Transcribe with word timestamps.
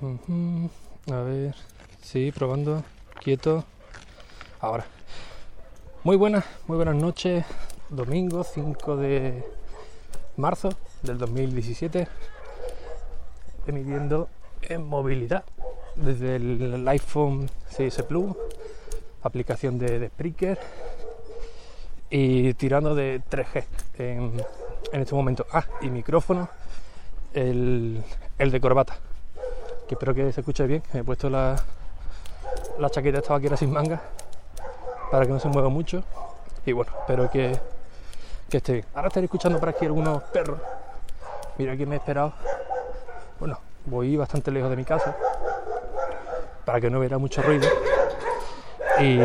A 0.00 1.22
ver, 1.22 1.56
sí, 2.02 2.30
probando, 2.30 2.84
quieto. 3.20 3.64
Ahora. 4.60 4.86
Muy 6.04 6.16
buenas, 6.16 6.44
muy 6.68 6.76
buenas 6.76 6.94
noches. 6.94 7.44
Domingo 7.88 8.44
5 8.44 8.96
de 8.96 9.44
marzo 10.36 10.68
del 11.02 11.18
2017. 11.18 12.06
Emitiendo 13.66 14.28
en 14.62 14.86
movilidad 14.86 15.42
desde 15.96 16.36
el 16.36 16.86
iPhone 16.86 17.50
6 17.70 18.04
Plus, 18.08 18.36
aplicación 19.22 19.80
de, 19.80 19.98
de 19.98 20.08
Spreaker 20.10 20.60
y 22.08 22.54
tirando 22.54 22.94
de 22.94 23.20
3G 23.28 23.64
en, 23.98 25.00
este 25.00 25.14
momento. 25.16 25.44
Ah, 25.52 25.66
y 25.80 25.90
micrófono, 25.90 26.48
el 27.34 28.04
de 28.38 28.60
corbata 28.60 29.00
espero 29.94 30.14
que 30.14 30.32
se 30.32 30.40
escuche 30.40 30.66
bien. 30.66 30.82
He 30.92 31.02
puesto 31.02 31.28
la, 31.30 31.56
la 32.78 32.90
chaqueta 32.90 33.18
esta 33.18 33.32
vaquera 33.32 33.56
sin 33.56 33.72
manga 33.72 34.00
para 35.10 35.26
que 35.26 35.32
no 35.32 35.40
se 35.40 35.48
mueva 35.48 35.68
mucho. 35.68 36.02
Y 36.66 36.72
bueno, 36.72 36.92
espero 37.00 37.30
que, 37.30 37.58
que 38.48 38.56
esté 38.58 38.72
bien. 38.74 38.86
Ahora 38.94 39.08
estaré 39.08 39.24
escuchando 39.24 39.58
por 39.58 39.68
aquí 39.68 39.86
algunos 39.86 40.22
perros. 40.24 40.60
Mira 41.56 41.76
que 41.76 41.86
me 41.86 41.96
he 41.96 41.98
esperado. 41.98 42.32
Bueno, 43.40 43.58
voy 43.86 44.16
bastante 44.16 44.50
lejos 44.50 44.70
de 44.70 44.76
mi 44.76 44.84
casa 44.84 45.16
para 46.64 46.80
que 46.80 46.90
no 46.90 46.98
hubiera 46.98 47.18
mucho 47.18 47.40
ruido. 47.42 47.68
Y, 49.00 49.18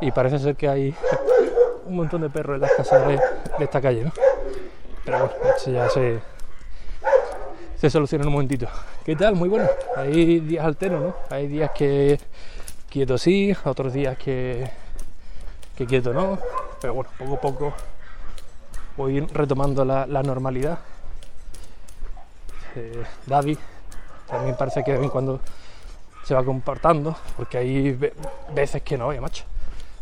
y 0.00 0.10
parece 0.12 0.38
ser 0.38 0.56
que 0.56 0.68
hay 0.68 0.94
un 1.86 1.96
montón 1.96 2.20
de 2.20 2.28
perros 2.28 2.56
en 2.56 2.60
las 2.60 2.72
casas 2.72 3.06
de, 3.06 3.14
de 3.58 3.64
esta 3.64 3.80
calle, 3.80 4.04
¿no? 4.04 4.12
Pero 5.04 5.18
bueno, 5.20 5.34
eso 5.56 5.70
ya 5.70 5.88
se, 5.88 6.20
se 7.80 7.90
soluciona 7.90 8.22
en 8.22 8.28
un 8.28 8.32
momentito. 8.34 8.66
¿Qué 9.04 9.14
tal? 9.16 9.34
Muy 9.34 9.48
bueno. 9.48 9.68
Hay 9.96 10.40
días 10.40 10.64
alternos, 10.64 11.00
¿no? 11.00 11.14
Hay 11.30 11.46
días 11.46 11.70
que 11.72 12.18
quieto 12.90 13.16
sí, 13.18 13.54
otros 13.64 13.92
días 13.92 14.16
que, 14.18 14.68
que 15.76 15.86
quieto 15.86 16.12
no. 16.12 16.38
Pero 16.80 16.94
bueno, 16.94 17.10
poco 17.18 17.34
a 17.34 17.40
poco 17.40 17.72
voy 18.96 19.20
retomando 19.20 19.84
la, 19.84 20.06
la 20.06 20.22
normalidad. 20.22 20.78
Eh, 22.74 23.04
Daddy 23.26 23.56
también 24.28 24.56
parece 24.56 24.82
que 24.84 24.92
de 24.92 24.98
vez 24.98 25.04
en 25.04 25.10
cuando 25.10 25.40
se 26.24 26.34
va 26.34 26.44
comportando, 26.44 27.16
porque 27.36 27.58
hay 27.58 27.92
ve- 27.92 28.12
veces 28.54 28.82
que 28.82 28.98
no, 28.98 29.06
oye, 29.06 29.20
macho. 29.20 29.44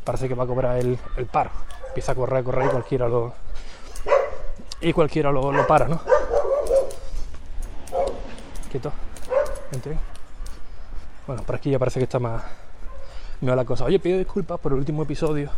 Parece 0.03 0.29
que 0.29 0.35
va 0.35 0.45
a 0.45 0.47
cobrar 0.47 0.77
el, 0.79 0.99
el 1.17 1.27
paro. 1.27 1.51
Empieza 1.89 2.13
a 2.13 2.15
correr, 2.15 2.39
a 2.39 2.43
correr 2.43 2.67
y 2.67 2.71
cualquiera 2.71 3.09
lo. 3.09 3.35
Y 4.81 4.93
cualquiera 4.93 5.31
lo, 5.33 5.53
lo 5.53 5.67
para, 5.67 5.89
¿no? 5.89 6.01
Bueno, 11.27 11.43
por 11.43 11.57
aquí 11.57 11.71
ya 11.71 11.79
parece 11.79 11.99
que 12.01 12.05
está 12.05 12.19
más. 12.19 12.43
Mejor 13.41 13.57
la 13.57 13.65
cosa. 13.65 13.85
Oye, 13.85 13.99
pido 13.99 14.19
disculpas 14.19 14.59
por 14.61 14.73
el 14.73 14.79
último 14.79 15.03
episodio. 15.03 15.51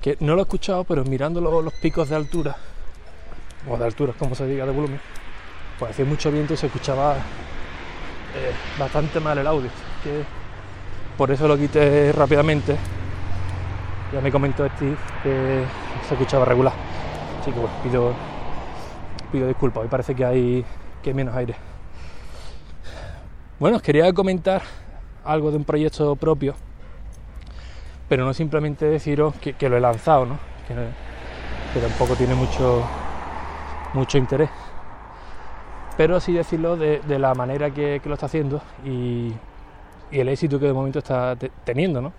Que 0.00 0.16
no 0.20 0.34
lo 0.34 0.40
he 0.40 0.42
escuchado, 0.42 0.84
pero 0.84 1.04
mirando 1.04 1.40
lo- 1.40 1.62
los 1.62 1.72
picos 1.74 2.08
de 2.08 2.16
altura. 2.16 2.56
O 3.68 3.76
de 3.76 3.84
altura, 3.84 4.12
como 4.18 4.34
se 4.34 4.46
diga, 4.46 4.66
de 4.66 4.72
volumen. 4.72 5.00
Pues 5.78 5.90
hacía 5.92 6.04
mucho 6.04 6.30
viento 6.30 6.54
y 6.54 6.56
se 6.56 6.66
escuchaba 6.66 7.14
eh, 7.14 8.52
bastante 8.78 9.20
mal 9.20 9.38
el 9.38 9.46
audio. 9.46 9.70
Que 10.04 10.22
por 11.16 11.30
eso 11.30 11.48
lo 11.48 11.56
quité 11.56 12.12
rápidamente. 12.12 12.76
Ya 14.12 14.20
me 14.20 14.30
comentó 14.30 14.66
Steve 14.76 14.96
que 15.22 15.64
se 16.06 16.14
escuchaba 16.14 16.44
regular. 16.44 16.72
Así 17.40 17.50
que 17.52 17.58
bueno, 17.58 17.74
pido, 17.82 18.12
pido 19.32 19.48
disculpas. 19.48 19.82
Hoy 19.82 19.88
parece 19.88 20.14
que 20.14 20.24
hay, 20.24 20.64
que 21.02 21.10
hay 21.10 21.14
menos 21.14 21.34
aire. 21.34 21.56
Bueno, 23.58 23.78
os 23.78 23.82
quería 23.82 24.12
comentar 24.12 24.60
algo 25.24 25.50
de 25.50 25.56
un 25.56 25.64
proyecto 25.64 26.14
propio, 26.16 26.54
pero 28.06 28.26
no 28.26 28.34
simplemente 28.34 28.84
deciros 28.84 29.34
que, 29.36 29.68
lo 29.70 29.78
he 29.78 29.80
lanzado, 29.80 30.26
¿no? 30.26 30.38
que, 30.68 31.80
tampoco 31.80 32.14
tiene 32.16 32.34
mucho, 32.34 32.84
mucho 33.94 34.18
interés, 34.18 34.50
pero 35.96 36.20
sí 36.20 36.34
decirlo 36.34 36.76
de, 36.76 37.00
la 37.18 37.32
manera 37.32 37.70
que, 37.70 37.98
lo 38.04 38.12
está 38.12 38.26
haciendo 38.26 38.60
y, 38.84 39.32
el 40.10 40.28
éxito 40.28 40.60
que 40.60 40.66
de 40.66 40.74
momento 40.74 40.98
está 40.98 41.34
te- 41.34 41.50
teniendo, 41.64 42.02
¿no? 42.02 42.12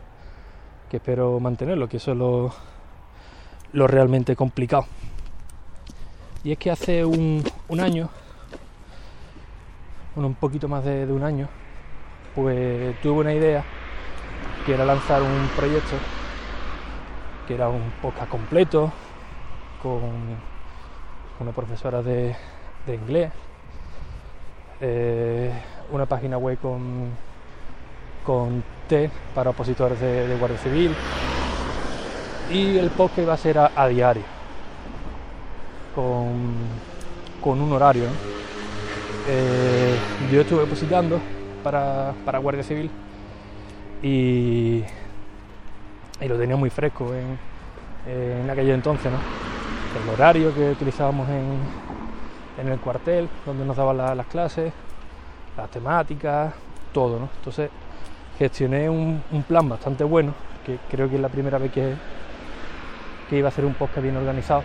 que 0.89 0.97
espero 0.97 1.39
mantenerlo, 1.39 1.87
que 1.87 1.97
eso 1.97 2.13
es 2.13 2.17
lo, 2.17 2.51
lo 3.73 3.85
realmente 3.85 4.35
complicado. 4.35 4.87
Y 6.43 6.51
es 6.51 6.57
que 6.57 6.71
hace 6.71 7.05
un, 7.05 7.43
un 7.67 7.79
año 7.79 8.09
un 10.25 10.35
poquito 10.35 10.67
más 10.67 10.83
de, 10.83 11.05
un 11.05 11.23
año, 11.23 11.47
pues 12.35 12.99
tuve 13.01 13.21
una 13.21 13.33
idea 13.33 13.63
que 14.65 14.73
era 14.73 14.85
lanzar 14.85 15.21
un 15.21 15.49
proyecto 15.55 15.95
que 17.47 17.53
era 17.55 17.69
un 17.69 17.91
podcast 18.01 18.29
completo 18.29 18.91
con 19.81 20.01
una 21.39 21.51
profesora 21.51 22.01
de, 22.01 22.35
inglés, 22.87 23.31
eh, 24.81 25.51
una 25.91 26.05
página 26.05 26.37
web 26.37 26.57
con, 26.59 27.11
con 28.25 28.63
test 28.89 29.13
para 29.33 29.51
opositores 29.51 29.99
de, 29.99 30.35
Guardia 30.37 30.57
Civil 30.57 30.93
y 32.51 32.77
el 32.77 32.89
podcast 32.89 33.19
iba 33.19 33.33
a 33.33 33.37
ser 33.37 33.57
a, 33.57 33.87
diario 33.87 34.23
con, 35.95 36.55
con 37.41 37.61
un 37.61 37.71
horario. 37.71 38.26
Eh, 39.29 39.95
yo 40.31 40.41
estuve 40.41 40.61
depositando 40.61 41.19
para, 41.63 42.13
para 42.23 42.39
Guardia 42.39 42.63
Civil 42.63 42.89
y, 44.01 44.83
y 46.21 46.27
lo 46.27 46.37
tenía 46.37 46.55
muy 46.55 46.69
fresco 46.69 47.13
en, 47.13 47.37
en 48.09 48.49
aquel 48.49 48.69
entonces. 48.69 49.11
El 50.03 50.09
horario 50.13 50.53
que 50.53 50.69
utilizábamos 50.71 51.27
en, 51.29 51.57
en 52.61 52.71
el 52.71 52.79
cuartel, 52.79 53.27
donde 53.45 53.65
nos 53.65 53.75
daban 53.75 53.97
la- 53.97 54.15
las 54.15 54.27
clases, 54.27 54.71
las 55.57 55.69
temáticas, 55.71 56.53
todo, 56.93 57.19
¿no? 57.19 57.29
Entonces 57.37 57.69
gestioné 58.37 58.89
un, 58.89 59.21
un 59.31 59.43
plan 59.43 59.67
bastante 59.67 60.03
bueno, 60.03 60.33
que 60.65 60.77
creo 60.89 61.09
que 61.09 61.15
es 61.15 61.21
la 61.21 61.29
primera 61.29 61.57
vez 61.57 61.71
que, 61.71 61.95
que 63.29 63.37
iba 63.39 63.47
a 63.47 63.49
hacer 63.49 63.65
un 63.65 63.73
podcast 63.73 64.03
bien 64.03 64.15
organizado. 64.15 64.61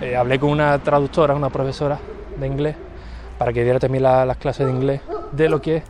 Eh, 0.00 0.16
hablé 0.16 0.38
con 0.38 0.50
una 0.50 0.78
traductora, 0.80 1.34
una 1.34 1.48
profesora 1.50 1.98
de 2.38 2.46
inglés, 2.46 2.76
para 3.38 3.52
que 3.52 3.64
diera 3.64 3.78
también 3.78 4.02
la- 4.02 4.24
las 4.24 4.36
clases 4.36 4.66
de 4.66 4.72
inglés 4.72 5.00
de 5.32 5.48
lo 5.48 5.60
que 5.60 5.82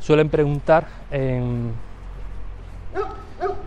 suelen 0.00 0.28
preguntar 0.28 0.86
en, 1.10 1.72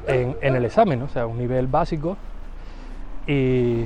en, 0.08 0.56
el 0.56 0.66
examen, 0.66 1.02
o 1.02 1.10
sea, 1.10 1.26
un 1.26 1.38
nivel 1.38 1.68
básico 1.68 2.18
y, 3.28 3.86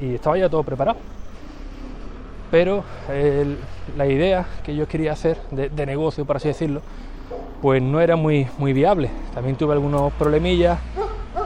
estaba 0.00 0.38
ya 0.38 0.48
todo 0.48 0.62
preparado. 0.62 0.98
Pero 2.50 2.84
la 3.96 4.06
idea 4.06 4.46
que 4.62 4.74
yo 4.74 4.86
quería 4.86 5.12
hacer 5.12 5.38
de, 5.50 5.68
de 5.68 5.86
negocio, 5.86 6.24
por 6.24 6.36
así 6.36 6.48
decirlo, 6.48 6.80
pues 7.60 7.82
no 7.82 8.00
era 8.00 8.16
muy, 8.16 8.48
muy 8.58 8.72
viable. 8.72 9.10
También 9.34 9.56
tuve 9.56 9.74
algunos 9.74 10.12
problemillas, 10.14 10.78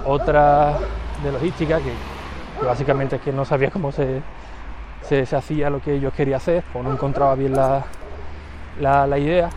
otras 0.05 0.77
de 1.25 1.33
logística, 1.33 1.79
que, 1.79 1.93
que 2.61 2.67
básicamente 2.67 3.17
es 3.17 3.23
que 3.23 3.33
no 3.33 3.45
sabía 3.45 3.71
cómo 3.71 3.91
se, 3.91 4.21
se, 5.03 5.23
hacía 5.37 5.71
lo 5.71 5.81
que 5.81 6.01
yo 6.01 6.11
quería 6.13 6.37
hacer 6.37 6.65
o 6.75 6.83
no 6.83 6.93
encontraba 6.93 7.35
bien 7.35 7.55
la, 7.55 7.85
la, 8.81 9.19
idea 9.19 9.51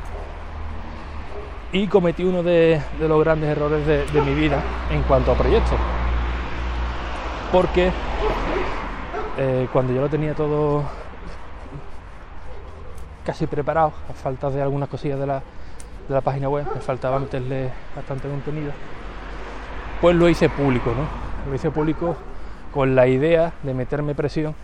y 1.71 1.87
cometí 1.87 2.23
uno 2.23 2.43
de, 2.43 2.81
los 2.99 3.23
grandes 3.23 3.49
errores 3.49 3.85
de, 3.85 4.05
de 4.05 4.21
mi 4.21 4.33
vida 4.33 4.61
en 4.91 5.03
cuanto 5.03 5.31
a 5.31 5.35
proyectos 5.35 5.77
porque 7.51 7.91
eh, 9.37 9.67
cuando 9.71 9.93
yo 9.93 10.01
lo 10.01 10.09
tenía 10.09 10.33
todo 10.33 10.83
casi 13.25 13.47
preparado 13.47 13.93
a 14.09 14.13
falta 14.13 14.49
de 14.49 14.61
algunas 14.61 14.89
cosillas 14.89 15.19
de 15.19 15.27
la, 15.27 15.41
de 16.07 16.13
la 16.13 16.21
página 16.21 16.49
web 16.49 16.65
me 16.73 16.81
faltaba 16.81 17.19
meterle 17.19 17.71
bastante 17.95 18.27
contenido 18.27 18.71
pues 20.01 20.15
lo 20.15 20.29
hice 20.29 20.49
público 20.49 20.91
¿no? 20.91 21.49
lo 21.49 21.55
hice 21.55 21.71
público 21.71 22.15
con 22.73 22.95
la 22.95 23.07
idea 23.07 23.53
de 23.63 23.73
meterme 23.73 24.15
presión 24.15 24.55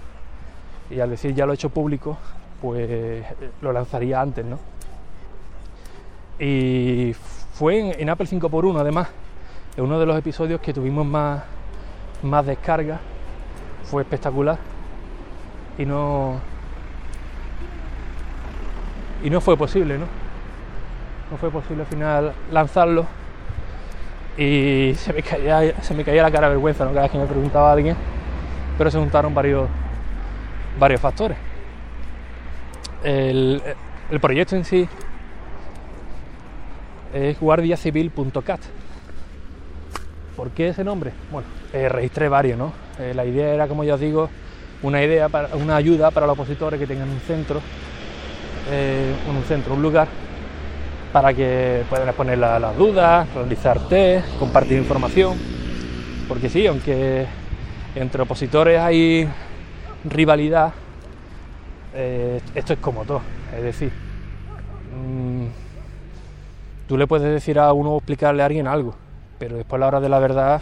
y 0.92 1.00
al 1.00 1.10
decir 1.10 1.34
ya 1.34 1.46
lo 1.46 1.54
he 1.54 1.56
hecho 1.56 1.70
público, 1.70 2.18
pues 2.62 3.24
lo 3.62 3.72
lanzaría 3.72 4.22
antes, 4.22 4.46
¿no? 4.46 4.60
Y 6.40 7.16
fue 7.54 8.02
en, 8.02 8.10
Apple 8.10 8.28
5x1 8.28 8.80
además, 8.80 9.10
en 9.78 9.84
uno 9.84 10.00
de 10.00 10.06
los 10.06 10.18
episodios 10.18 10.60
que 10.60 10.74
tuvimos 10.74 11.06
más, 11.06 11.44
más 12.24 12.46
descargas, 12.46 13.00
fue 13.84 14.04
espectacular 14.04 14.58
y 15.78 15.86
no 15.86 16.40
y 19.24 19.30
no 19.30 19.40
fue 19.40 19.56
posible, 19.56 19.98
¿no? 19.98 20.06
No 21.30 21.38
fue 21.38 21.52
posible 21.52 21.84
al 21.84 21.88
final 21.88 22.34
lanzarlo 22.52 23.06
y 24.38 24.94
se 24.96 25.14
me 25.14 25.22
caía, 25.22 25.82
se 25.82 25.94
me 25.94 26.04
caía 26.04 26.24
la 26.24 26.32
cara 26.32 26.48
de 26.48 26.56
vergüenza, 26.56 26.86
¿no? 26.86 26.92
Cada 26.92 27.04
vez 27.04 27.12
que 27.12 27.18
me 27.18 27.26
preguntaba 27.26 27.72
alguien, 27.72 27.96
pero 28.78 28.90
se 28.90 28.98
juntaron 28.98 29.34
varios, 29.34 29.68
varios 30.80 31.02
factores. 31.02 31.38
El, 33.04 33.62
proyecto 34.20 34.56
en 34.56 34.66
sí 34.66 34.88
es 37.14 37.40
guardiacivil.cat. 37.40 38.60
¿Por 40.36 40.52
qué 40.52 40.70
ese 40.70 40.84
nombre? 40.84 41.12
Bueno, 41.32 41.48
eh, 41.74 41.90
registré 41.90 42.30
varios, 42.30 42.58
¿no? 42.58 42.74
Eh, 43.00 43.14
la 43.14 43.26
idea 43.26 43.54
era, 43.54 43.68
como 43.68 43.84
ya 43.84 43.96
os 43.96 44.00
digo, 44.00 44.30
una 44.82 45.04
idea, 45.04 45.30
para, 45.30 45.56
una 45.56 45.76
ayuda 45.76 46.12
para 46.12 46.26
los 46.26 46.34
opositores 46.34 46.80
que 46.80 46.88
tengan 46.88 47.10
un 47.10 47.20
centro, 47.20 47.60
eh, 48.72 49.14
un 49.30 49.44
centro, 49.44 49.74
un 49.74 49.82
lugar 49.82 50.08
para 51.12 51.34
que 51.34 51.84
puedan 51.90 52.08
exponer 52.08 52.38
la- 52.38 52.60
las 52.60 52.76
dudas, 52.78 53.28
realizar 53.36 53.80
test, 53.88 54.26
compartir 54.40 54.78
información. 54.78 55.38
Porque 56.28 56.50
sí, 56.50 56.66
aunque 56.66 57.26
entre 57.96 58.22
opositores 58.22 58.80
hay 58.80 59.28
rivalidad, 60.06 60.74
eh, 61.94 62.40
esto 62.56 62.74
es 62.74 62.80
como 62.80 63.04
todo. 63.06 63.22
Es 63.56 63.64
decir, 63.64 63.92
mm, 64.96 65.46
tú 66.88 66.98
le 66.98 67.08
puedes 67.08 67.32
decir 67.32 67.60
a 67.60 67.72
uno 67.74 67.98
explicarle 67.98 68.44
a 68.44 68.46
alguien 68.46 68.68
algo, 68.68 68.96
pero 69.40 69.56
después 69.58 69.78
a 69.78 69.82
la 69.82 69.88
hora 69.88 70.00
de 70.00 70.10
la 70.10 70.20
verdad 70.20 70.62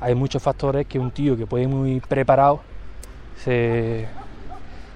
hay 0.00 0.14
muchos 0.14 0.42
factores 0.42 0.86
que 0.86 0.98
un 0.98 1.10
tío 1.10 1.36
que 1.36 1.46
puede 1.46 1.64
ir 1.64 1.68
muy 1.68 2.00
preparado 2.00 2.60
se, 3.44 4.06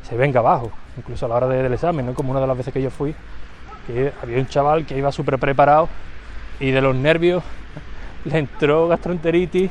se 0.08 0.16
venga 0.16 0.40
abajo, 0.40 0.70
incluso 0.96 1.26
a 1.26 1.28
la 1.28 1.36
hora 1.36 1.48
de- 1.48 1.62
del 1.62 1.72
examen, 1.72 2.06
¿no? 2.06 2.14
como 2.14 2.30
una 2.30 2.40
de 2.40 2.46
las 2.46 2.56
veces 2.56 2.72
que 2.72 2.82
yo 2.82 2.90
fui, 2.90 3.14
que 3.86 4.12
había 4.22 4.38
un 4.38 4.46
chaval 4.46 4.86
que 4.86 4.96
iba 4.96 5.10
súper 5.12 5.38
preparado 5.38 5.88
y 6.60 6.70
de 6.70 6.80
los 6.80 6.94
nervios 6.94 7.42
le 8.24 8.38
entró 8.38 8.88
gastroenteritis 8.88 9.70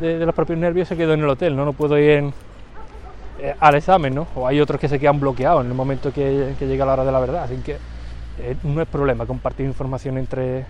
de, 0.00 0.24
los 0.26 0.34
propios 0.34 0.58
nervios 0.58 0.88
se 0.88 0.96
quedó 0.96 1.14
en 1.14 1.20
el 1.20 1.28
hotel, 1.28 1.56
no, 1.56 1.64
no 1.64 1.72
puedo 1.72 1.98
ir 1.98 2.10
en- 2.10 2.34
eh, 3.40 3.54
al 3.58 3.74
examen, 3.74 4.14
¿no? 4.14 4.26
O 4.34 4.46
hay 4.46 4.60
otros 4.60 4.80
que 4.80 4.88
se 4.88 4.98
quedan 4.98 5.18
bloqueados 5.18 5.64
en 5.64 5.70
el 5.70 5.74
momento 5.74 6.12
que, 6.12 6.54
llega 6.60 6.84
la 6.84 6.92
hora 6.94 7.04
de 7.04 7.12
la 7.12 7.20
verdad, 7.20 7.44
así 7.44 7.56
que 7.56 7.78
eh, 8.38 8.56
no 8.62 8.80
es 8.80 8.88
problema 8.88 9.26
compartir 9.26 9.66
información 9.66 10.18
entre 10.18 10.64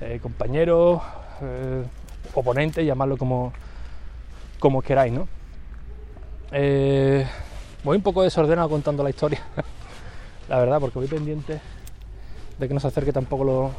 eh, 0.00 0.18
compañeros, 0.22 1.02
eh, 1.42 1.84
oponentes, 2.34 2.84
llamarlo 2.84 3.16
como, 3.16 3.52
como 4.58 4.82
queráis, 4.82 5.12
¿no? 5.12 5.28
Voy 7.84 7.96
un 7.96 8.02
poco 8.02 8.22
desordenado 8.22 8.68
contando 8.68 9.02
la 9.02 9.10
historia, 9.10 9.40
la 10.48 10.58
verdad, 10.58 10.80
porque 10.80 10.98
voy 10.98 11.08
pendiente 11.08 11.60
de 12.58 12.68
que 12.68 12.74
no 12.74 12.80
se 12.80 12.88
acerque 12.88 13.12
tampoco 13.12 13.44
los, 13.44 13.72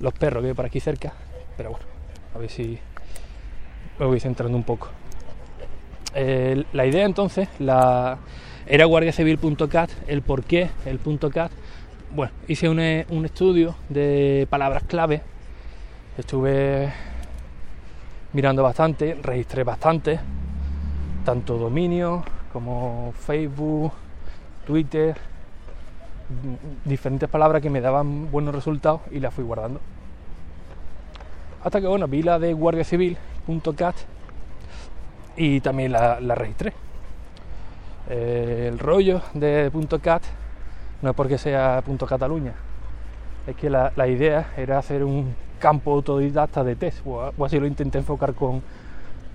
los 0.00 0.12
perros 0.14 0.42
que 0.42 0.48
hay 0.48 0.54
por 0.54 0.66
aquí 0.66 0.80
cerca, 0.80 1.12
pero 1.56 1.70
bueno, 1.70 1.86
a 2.34 2.38
ver 2.38 2.50
si 2.50 2.78
me 3.98 4.06
voy 4.06 4.20
centrando 4.20 4.56
un 4.56 4.64
poco. 4.64 4.88
Eh, 6.14 6.64
la 6.72 6.86
idea 6.86 7.04
entonces 7.04 7.48
era 7.58 8.84
guardiacivil.cat, 8.84 9.90
el 10.06 10.22
por 10.22 10.44
qué, 10.44 10.70
el 10.86 11.00
.cat. 11.32 11.50
Bueno, 12.14 12.32
hice 12.46 12.68
un, 12.68 12.78
eh, 12.78 13.06
un 13.10 13.24
estudio 13.24 13.74
de 13.88 14.46
palabras 14.48 14.84
clave, 14.84 15.22
estuve 16.16 16.92
mirando 18.32 18.62
bastante, 18.62 19.18
registré 19.20 19.64
bastante, 19.64 20.20
tanto 21.24 21.58
dominios 21.58 22.22
como 22.52 23.12
Facebook, 23.18 23.92
Twitter, 24.64 25.16
mm, 26.28 26.88
diferentes 26.88 27.28
palabras 27.28 27.60
que 27.60 27.70
me 27.70 27.80
daban 27.80 28.30
buenos 28.30 28.54
resultados 28.54 29.00
y 29.10 29.18
las 29.18 29.34
fui 29.34 29.42
guardando. 29.42 29.80
Hasta 31.64 31.80
que 31.80 31.88
bueno, 31.88 32.06
vi 32.06 32.22
la 32.22 32.38
de 32.38 32.52
guardiacivil.cat 32.52 33.96
y 35.36 35.60
también 35.60 35.92
la, 35.92 36.20
la 36.20 36.34
registré. 36.34 36.72
Eh, 38.10 38.68
el 38.70 38.78
rollo 38.78 39.22
de 39.32 39.70
.cat 40.02 40.22
no 41.02 41.10
es 41.10 41.16
porque 41.16 41.38
sea 41.38 41.82
.cataluña, 42.08 42.52
es 43.46 43.56
que 43.56 43.70
la, 43.70 43.92
la 43.96 44.06
idea 44.08 44.52
era 44.56 44.78
hacer 44.78 45.04
un 45.04 45.34
campo 45.58 45.92
autodidacta 45.94 46.64
de 46.64 46.76
test, 46.76 46.98
o, 47.06 47.32
así 47.44 47.58
lo 47.58 47.66
intenté 47.66 47.98
enfocar 47.98 48.34
con, 48.34 48.62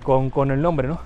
con, 0.03 0.29
con 0.29 0.51
el 0.51 0.61
nombre, 0.61 0.87
¿no? 0.87 0.99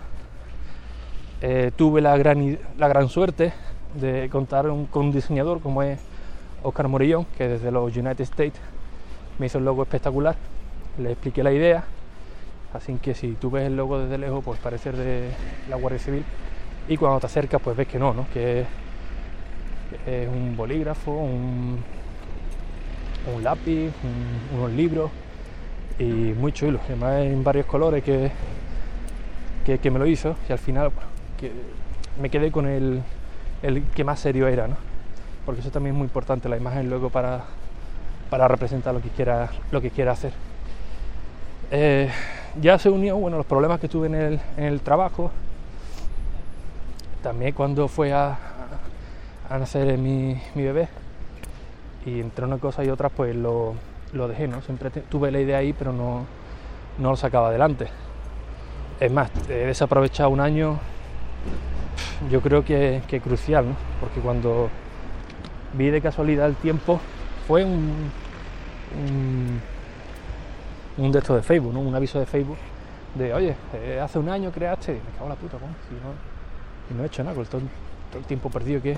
Eh, 1.41 1.71
tuve 1.75 2.01
la 2.01 2.15
gran, 2.17 2.57
la 2.77 2.87
gran 2.87 3.09
suerte 3.09 3.53
de 3.99 4.29
contar 4.29 4.69
un- 4.69 4.85
con 4.85 5.07
un 5.07 5.11
diseñador 5.11 5.61
como 5.61 5.83
es 5.83 5.99
Oscar 6.63 6.87
Morillón, 6.87 7.25
que 7.37 7.47
desde 7.47 7.71
los 7.71 7.95
United 7.95 8.21
States 8.21 8.59
me 9.39 9.47
hizo 9.47 9.57
el 9.57 9.65
logo 9.65 9.83
espectacular. 9.83 10.35
Le 10.97 11.11
expliqué 11.11 11.43
la 11.43 11.51
idea, 11.51 11.83
así 12.73 12.97
que 12.97 13.13
si 13.13 13.33
tú 13.33 13.49
ves 13.51 13.67
el 13.67 13.77
logo 13.77 13.99
desde 13.99 14.17
lejos, 14.17 14.43
pues 14.43 14.59
parece 14.59 14.91
de 14.91 15.31
la 15.69 15.75
Guardia 15.75 15.99
Civil. 15.99 16.25
Y 16.87 16.97
cuando 16.97 17.19
te 17.19 17.27
acercas, 17.27 17.61
pues 17.61 17.77
ves 17.77 17.87
que 17.87 17.99
no, 17.99 18.13
¿no? 18.13 18.27
Que 18.33 18.65
es, 20.05 20.27
un 20.27 20.55
bolígrafo, 20.57 21.11
un, 21.11 21.83
un 23.33 23.43
lápiz, 23.43 23.91
un- 24.03 24.57
unos 24.57 24.71
libros 24.71 25.11
y 25.99 26.03
muy 26.03 26.51
chulo. 26.51 26.79
Además 26.85 27.21
en 27.21 27.43
varios 27.43 27.65
colores 27.65 28.03
que, 28.03 28.31
que, 29.65 29.91
me 29.91 29.99
lo 29.99 30.05
hizo 30.05 30.35
y 30.49 30.51
al 30.51 30.59
final 30.59 30.89
bueno, 30.89 31.09
que 31.39 31.51
me 32.21 32.29
quedé 32.29 32.51
con 32.51 32.67
el, 32.67 33.01
el 33.61 33.83
que 33.83 34.03
más 34.03 34.19
serio 34.19 34.47
era, 34.47 34.67
¿no? 34.67 34.75
Porque 35.45 35.61
eso 35.61 35.71
también 35.71 35.95
es 35.95 35.97
muy 35.97 36.05
importante, 36.05 36.49
la 36.49 36.57
imagen 36.57 36.89
luego 36.89 37.09
para, 37.09 37.43
para 38.29 38.47
representar 38.47 38.93
lo 38.93 39.01
que 39.01 39.09
quiera, 39.09 39.49
lo 39.71 39.81
que 39.81 39.89
quiera 39.89 40.13
hacer. 40.13 40.33
Eh, 41.71 42.09
ya 42.61 42.77
se 42.77 42.89
unió, 42.89 43.17
bueno, 43.17 43.37
los 43.37 43.45
problemas 43.45 43.79
que 43.79 43.87
tuve 43.87 44.07
en 44.07 44.15
el, 44.15 44.39
en 44.57 44.65
el 44.65 44.81
trabajo, 44.81 45.31
también 47.23 47.53
cuando 47.53 47.87
fue 47.87 48.13
a, 48.13 48.37
a 49.49 49.57
nacer 49.57 49.97
mi, 49.97 50.39
mi 50.55 50.63
bebé, 50.63 50.87
y 52.05 52.19
entre 52.19 52.45
una 52.45 52.57
cosa 52.57 52.83
y 52.83 52.89
otra 52.89 53.09
pues 53.09 53.35
lo, 53.35 53.73
lo 54.11 54.27
dejé, 54.27 54.47
¿no? 54.47 54.61
Siempre 54.61 54.89
tuve 54.89 55.31
la 55.31 55.39
idea 55.39 55.57
ahí, 55.57 55.73
pero 55.73 55.93
no, 55.93 56.25
no 56.99 57.09
lo 57.11 57.15
sacaba 57.15 57.47
adelante. 57.47 57.87
Es 58.99 59.11
más, 59.11 59.31
he 59.49 59.65
desaprovechado 59.65 60.29
un 60.29 60.39
año, 60.39 60.79
yo 62.29 62.41
creo 62.41 62.63
que, 62.63 63.01
que 63.07 63.19
crucial, 63.19 63.69
¿no? 63.69 63.75
Porque 63.99 64.19
cuando 64.19 64.69
vi 65.73 65.89
de 65.89 66.01
casualidad 66.01 66.47
el 66.47 66.55
tiempo, 66.55 66.99
fue 67.47 67.65
un, 67.65 68.11
un 70.97 71.11
de 71.11 71.19
estos 71.19 71.35
de 71.35 71.41
Facebook, 71.41 71.73
¿no? 71.73 71.79
Un 71.79 71.95
aviso 71.95 72.19
de 72.19 72.25
Facebook 72.25 72.57
de, 73.15 73.33
oye, 73.33 73.55
eh, 73.73 73.99
hace 74.03 74.19
un 74.19 74.29
año 74.29 74.51
creaste, 74.51 74.93
me 74.93 75.11
cago 75.13 75.23
en 75.25 75.29
la 75.29 75.35
puta, 75.35 75.57
¿cómo? 75.57 75.71
No, 75.71 76.13
y 76.89 76.97
no 76.97 77.03
he 77.03 77.07
hecho 77.07 77.23
nada 77.23 77.35
con 77.35 77.45
todo, 77.45 77.61
el- 77.61 78.23
tiempo 78.25 78.49
perdido 78.49 78.79
que, 78.81 78.97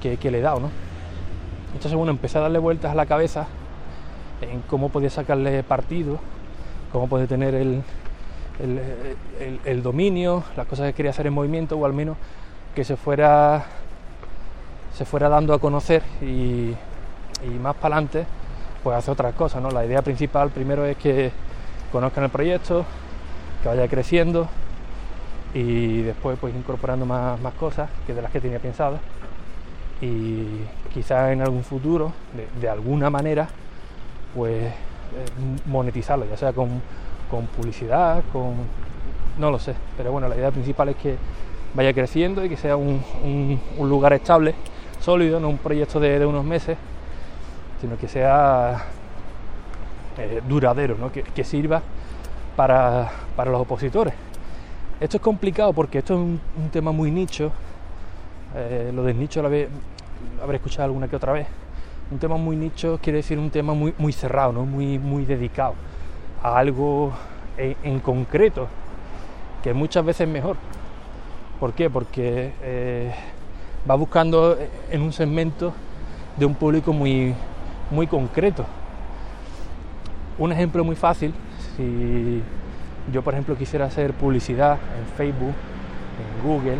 que, 0.00 0.30
le 0.30 0.38
he 0.38 0.42
dado, 0.42 0.58
¿no? 0.60 0.70
Entonces, 1.74 1.94
bueno, 1.94 2.10
empecé 2.10 2.38
a 2.38 2.42
darle 2.42 2.58
vueltas 2.58 2.90
a 2.90 2.94
la 2.94 3.06
cabeza 3.06 3.46
en 4.40 4.60
cómo 4.62 4.88
podía 4.88 5.10
sacarle 5.10 5.62
partido, 5.62 6.18
cómo 6.92 7.08
podía 7.08 7.26
tener 7.28 7.54
el, 7.54 7.82
el, 8.60 8.80
el- 9.40 9.60
el 9.64 9.82
dominio, 9.82 10.42
las 10.56 10.66
cosas 10.66 10.86
que 10.86 10.92
quería 10.92 11.10
hacer 11.10 11.26
en 11.28 11.32
movimiento, 11.34 11.76
o 11.78 11.86
al 11.86 11.92
menos 11.92 12.16
que 12.74 12.84
se 12.84 12.96
fuera, 12.96 13.64
se 14.92 15.04
fuera 15.04 15.28
dando 15.28 15.54
a 15.54 15.58
conocer 15.60 16.02
y, 16.20 16.74
y 17.44 17.50
más 17.60 17.74
para 17.76 17.96
adelante, 17.96 18.26
pues 18.84 18.96
hacer 18.96 19.12
otras 19.12 19.34
cosas, 19.34 19.60
¿no? 19.62 19.70
La 19.70 19.84
idea 19.84 20.02
principal 20.02 20.50
primero 20.50 20.84
es 20.84 20.96
que 20.98 21.32
conozcan 21.90 22.24
el 22.24 22.30
proyecto, 22.30 22.84
que 23.62 23.68
vaya 23.68 23.88
creciendo 23.88 24.46
y 25.54 26.02
después 26.02 26.36
pues 26.40 26.54
incorporando 26.54 27.06
más, 27.06 27.40
más 27.40 27.54
cosas 27.54 27.88
que 28.06 28.12
de 28.14 28.20
las 28.22 28.30
que 28.30 28.40
tenía 28.40 28.58
pensadas 28.58 29.00
y 30.00 30.44
quizás 30.92 31.32
en 31.32 31.40
algún 31.40 31.64
futuro, 31.64 32.12
de, 32.36 32.46
de 32.60 32.68
alguna 32.68 33.08
manera, 33.10 33.48
pues 34.34 34.64
eh, 34.64 34.72
monetizarlo, 35.66 36.26
ya 36.26 36.36
sea 36.36 36.52
con, 36.52 36.68
con 37.30 37.46
publicidad, 37.46 38.22
con... 38.32 38.54
no 39.38 39.50
lo 39.50 39.58
sé, 39.58 39.74
pero 39.96 40.12
bueno, 40.12 40.28
la 40.28 40.36
idea 40.36 40.50
principal 40.50 40.90
es 40.90 40.96
que 40.96 41.16
vaya 41.74 41.92
creciendo 41.94 42.44
y 42.44 42.48
que 42.48 42.56
sea 42.56 42.76
un, 42.76 43.02
un- 43.24 43.60
un 43.78 43.88
lugar 43.88 44.12
estable, 44.12 44.54
sólido, 45.00 45.40
no 45.40 45.48
un 45.48 45.58
proyecto 45.58 46.00
de, 46.00 46.18
de 46.18 46.26
unos 46.26 46.44
meses, 46.44 46.76
sino 47.80 47.96
que 47.96 48.08
sea 48.08 48.84
eh, 50.18 50.42
duradero, 50.48 50.96
¿no? 50.98 51.10
que, 51.10 51.22
que 51.22 51.44
sirva 51.44 51.82
para, 52.56 53.10
para 53.36 53.50
los 53.50 53.60
opositores. 53.60 54.14
Esto 55.00 55.16
es 55.16 55.22
complicado 55.22 55.72
porque 55.72 55.98
esto 55.98 56.14
es 56.14 56.20
un, 56.20 56.40
tema 56.70 56.92
muy 56.92 57.10
nicho, 57.10 57.52
Eh, 58.56 58.92
lo 58.94 59.02
del 59.02 59.18
nicho 59.18 59.42
lo 59.42 59.48
habré, 59.48 59.68
lo 60.36 60.44
habré 60.44 60.56
escuchado 60.58 60.84
alguna 60.84 61.08
que 61.08 61.16
otra 61.16 61.32
vez. 61.32 61.48
Un 62.12 62.18
tema 62.18 62.36
muy 62.36 62.54
nicho 62.54 63.00
quiere 63.02 63.16
decir 63.16 63.36
un 63.36 63.50
tema 63.50 63.74
muy, 63.74 63.92
muy 63.98 64.12
cerrado, 64.12 64.52
¿no? 64.52 64.64
muy, 64.64 64.98
muy 64.98 65.24
dedicado 65.24 65.74
a 66.40 66.56
algo 66.58 67.12
en, 67.56 67.76
en 67.82 67.98
concreto, 67.98 68.68
que 69.62 69.74
muchas 69.74 70.04
veces 70.04 70.28
es 70.28 70.32
mejor. 70.32 70.56
¿Por 71.58 71.72
qué? 71.72 71.90
Porque 71.90 72.52
eh, 72.62 73.12
va 73.88 73.96
buscando 73.96 74.56
en 74.90 75.02
un 75.02 75.12
segmento 75.12 75.72
de 76.36 76.46
un 76.46 76.54
público 76.54 76.92
muy, 76.92 77.34
muy 77.90 78.06
concreto. 78.06 78.64
Un 80.38 80.52
ejemplo 80.52 80.84
muy 80.84 80.96
fácil, 80.96 81.32
si 81.76 82.42
yo 83.12 83.22
por 83.22 83.34
ejemplo 83.34 83.56
quisiera 83.56 83.86
hacer 83.86 84.12
publicidad 84.14 84.78
en 84.98 85.06
Facebook, 85.16 85.54
en 86.18 86.48
Google, 86.48 86.78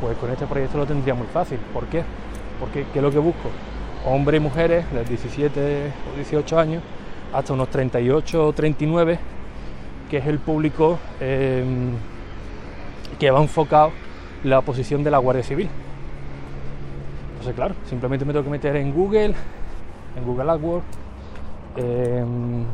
pues 0.00 0.16
con 0.18 0.30
este 0.30 0.46
proyecto 0.46 0.78
lo 0.78 0.86
tendría 0.86 1.14
muy 1.14 1.26
fácil. 1.26 1.58
¿Por 1.72 1.86
qué? 1.86 2.02
Porque 2.60 2.86
¿qué 2.92 2.98
es 2.98 3.02
lo 3.02 3.10
que 3.10 3.18
busco? 3.18 3.50
Hombres 4.04 4.40
y 4.40 4.42
mujeres 4.42 4.84
de 4.92 5.04
17 5.04 5.92
o 6.12 6.16
18 6.16 6.58
años 6.58 6.82
hasta 7.32 7.52
unos 7.52 7.68
38 7.68 8.46
o 8.46 8.52
39, 8.52 9.18
que 10.10 10.18
es 10.18 10.26
el 10.26 10.38
público 10.38 10.98
eh, 11.20 11.64
que 13.18 13.30
va 13.30 13.40
enfocado 13.40 13.92
la 14.44 14.60
posición 14.60 15.02
de 15.02 15.10
la 15.10 15.18
Guardia 15.18 15.42
Civil. 15.42 15.68
Entonces, 17.32 17.54
claro, 17.54 17.74
simplemente 17.88 18.24
me 18.24 18.32
tengo 18.32 18.44
que 18.44 18.50
meter 18.50 18.76
en 18.76 18.92
Google, 18.92 19.34
en 20.16 20.24
Google 20.24 20.50
AdWords, 20.50 20.84
en, 21.76 22.66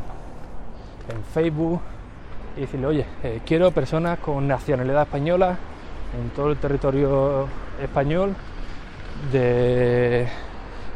Facebook 1.33 1.81
y 2.55 2.61
decirle, 2.61 2.87
oye, 2.87 3.05
eh, 3.23 3.41
quiero 3.45 3.71
personas 3.71 4.19
con 4.19 4.47
nacionalidad 4.47 5.03
española 5.03 5.57
en 6.17 6.29
todo 6.29 6.51
el 6.51 6.57
territorio 6.57 7.47
español 7.81 8.35
de 9.31 10.27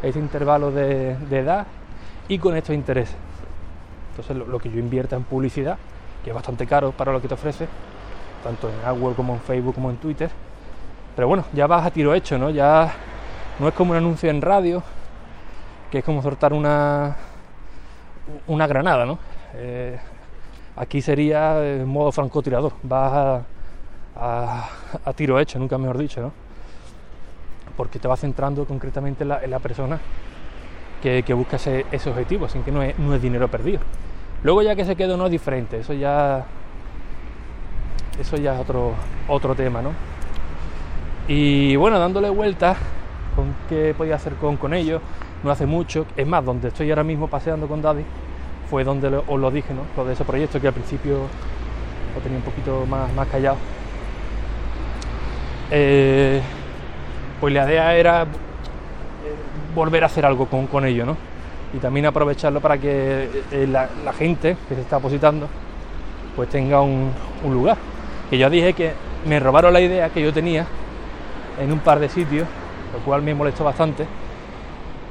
este 0.01 0.19
intervalo 0.19 0.71
de, 0.71 1.15
de 1.15 1.39
edad 1.39 1.67
y 2.29 2.39
con 2.39 2.55
estos 2.55 2.73
intereses. 2.73 3.15
Entonces 4.11 4.37
lo, 4.37 4.45
lo, 4.45 4.59
que 4.59 4.69
yo 4.69 4.79
invierta 4.79 5.15
en 5.15 5.23
publicidad, 5.23 5.77
que 6.23 6.29
es 6.29 6.35
bastante 6.35 6.65
caro 6.65 6.91
para 6.91 7.11
lo 7.11 7.21
que 7.21 7.27
te 7.27 7.33
ofrece, 7.33 7.67
tanto 8.43 8.69
en 8.69 8.85
AdWords 8.85 9.15
como 9.15 9.33
en 9.33 9.41
Facebook 9.41 9.75
como 9.75 9.89
en 9.89 9.97
Twitter, 9.97 10.29
pero 11.15 11.27
bueno, 11.27 11.45
ya 11.51 11.67
vas 11.67 11.85
a 11.85 11.91
tiro 11.91 12.13
hecho, 12.13 12.37
¿no? 12.37 12.49
Ya 12.49 12.93
no 13.59 13.67
es 13.67 13.73
como 13.73 13.91
un 13.91 13.97
anuncio 13.97 14.29
en 14.29 14.41
radio, 14.41 14.83
que 15.91 15.99
es 15.99 16.03
como 16.03 16.21
soltar 16.21 16.53
una, 16.53 17.15
una 18.47 18.67
granada, 18.67 19.05
¿no? 19.05 19.19
Eh, 19.55 19.97
aquí 20.75 21.01
sería 21.01 21.63
en 21.65 21.87
modo 21.87 22.11
francotirador, 22.11 22.73
vas 22.83 23.43
a, 24.15 25.13
tiro 25.15 25.39
hecho, 25.39 25.59
nunca 25.59 25.77
mejor 25.77 25.97
dicho, 25.97 26.21
¿no? 26.21 26.31
Porque 27.75 27.99
te 27.99 28.07
vas 28.07 28.19
centrando 28.19 28.65
concretamente 28.65 29.23
en 29.23 29.29
la, 29.29 29.59
persona 29.59 29.99
que, 31.01 31.23
que 31.23 31.33
busca 31.33 31.57
ese, 31.57 32.09
objetivo, 32.09 32.45
así 32.45 32.59
que 32.59 32.71
no 32.71 32.81
es, 32.81 33.21
dinero 33.21 33.47
perdido. 33.47 33.79
Luego 34.43 34.61
ya 34.61 34.75
que 34.75 34.85
se 34.85 34.95
queda 34.95 35.17
no 35.17 35.25
es 35.25 35.31
diferente, 35.31 35.79
eso 35.79 35.93
ya 35.93 36.45
eso 38.19 38.35
ya 38.37 38.55
es 38.55 38.59
otro, 38.59 38.93
otro 39.27 39.53
tema, 39.53 39.81
¿no? 39.81 39.91
Y 41.27 41.75
bueno, 41.75 41.99
dándole 41.99 42.29
vueltas 42.29 42.77
con 43.35 43.53
qué 43.69 43.93
podía 43.95 44.15
hacer 44.15 44.33
con, 44.35 44.57
con 44.57 44.73
ellos, 44.73 45.01
no 45.43 45.51
hace 45.51 45.65
mucho, 45.65 46.05
es 46.15 46.27
más, 46.27 46.43
donde 46.43 46.69
estoy 46.69 46.89
ahora 46.89 47.03
mismo 47.03 47.27
paseando 47.27 47.67
con 47.67 47.81
Daddy, 47.81 48.03
fue 48.69 48.83
donde 48.83 49.07
os 49.07 49.39
lo 49.39 49.51
dije, 49.51 49.73
¿no? 49.73 49.81
Lo 49.95 50.05
de 50.05 50.13
ese 50.13 50.25
proyecto 50.25 50.59
que 50.59 50.67
al 50.67 50.73
principio 50.73 51.19
lo 52.15 52.21
tenía 52.21 52.37
un 52.37 52.43
poquito 52.43 52.85
más, 52.85 53.11
más 53.13 53.27
callado. 53.27 53.57
Eh, 55.71 56.41
pues 57.39 57.53
la 57.53 57.65
idea 57.65 57.95
era 57.95 58.25
volver 59.75 60.03
a 60.03 60.07
hacer 60.07 60.25
algo 60.25 60.47
con, 60.47 60.67
con 60.67 60.85
ello, 60.85 61.05
¿no? 61.05 61.15
Y 61.73 61.77
también 61.77 62.05
aprovecharlo 62.05 62.61
para 62.61 62.77
que 62.77 63.29
eh, 63.51 63.67
la, 63.67 64.13
gente 64.13 64.57
que 64.67 64.75
se 64.75 64.81
está 64.81 64.97
opositando 64.97 65.47
pues 66.35 66.49
tenga 66.49 66.81
un, 66.81 67.11
un 67.43 67.53
lugar. 67.53 67.77
Que 68.29 68.37
yo 68.37 68.49
dije 68.49 68.73
que 68.73 68.93
me 69.27 69.39
robaron 69.39 69.73
la 69.73 69.81
idea 69.81 70.09
que 70.09 70.21
yo 70.21 70.33
tenía 70.33 70.65
en 71.61 71.71
un 71.71 71.79
par 71.79 71.99
de 71.99 72.09
sitios, 72.09 72.47
lo 72.93 72.99
cual 72.99 73.21
me 73.21 73.33
molestó 73.33 73.63
bastante. 73.63 74.05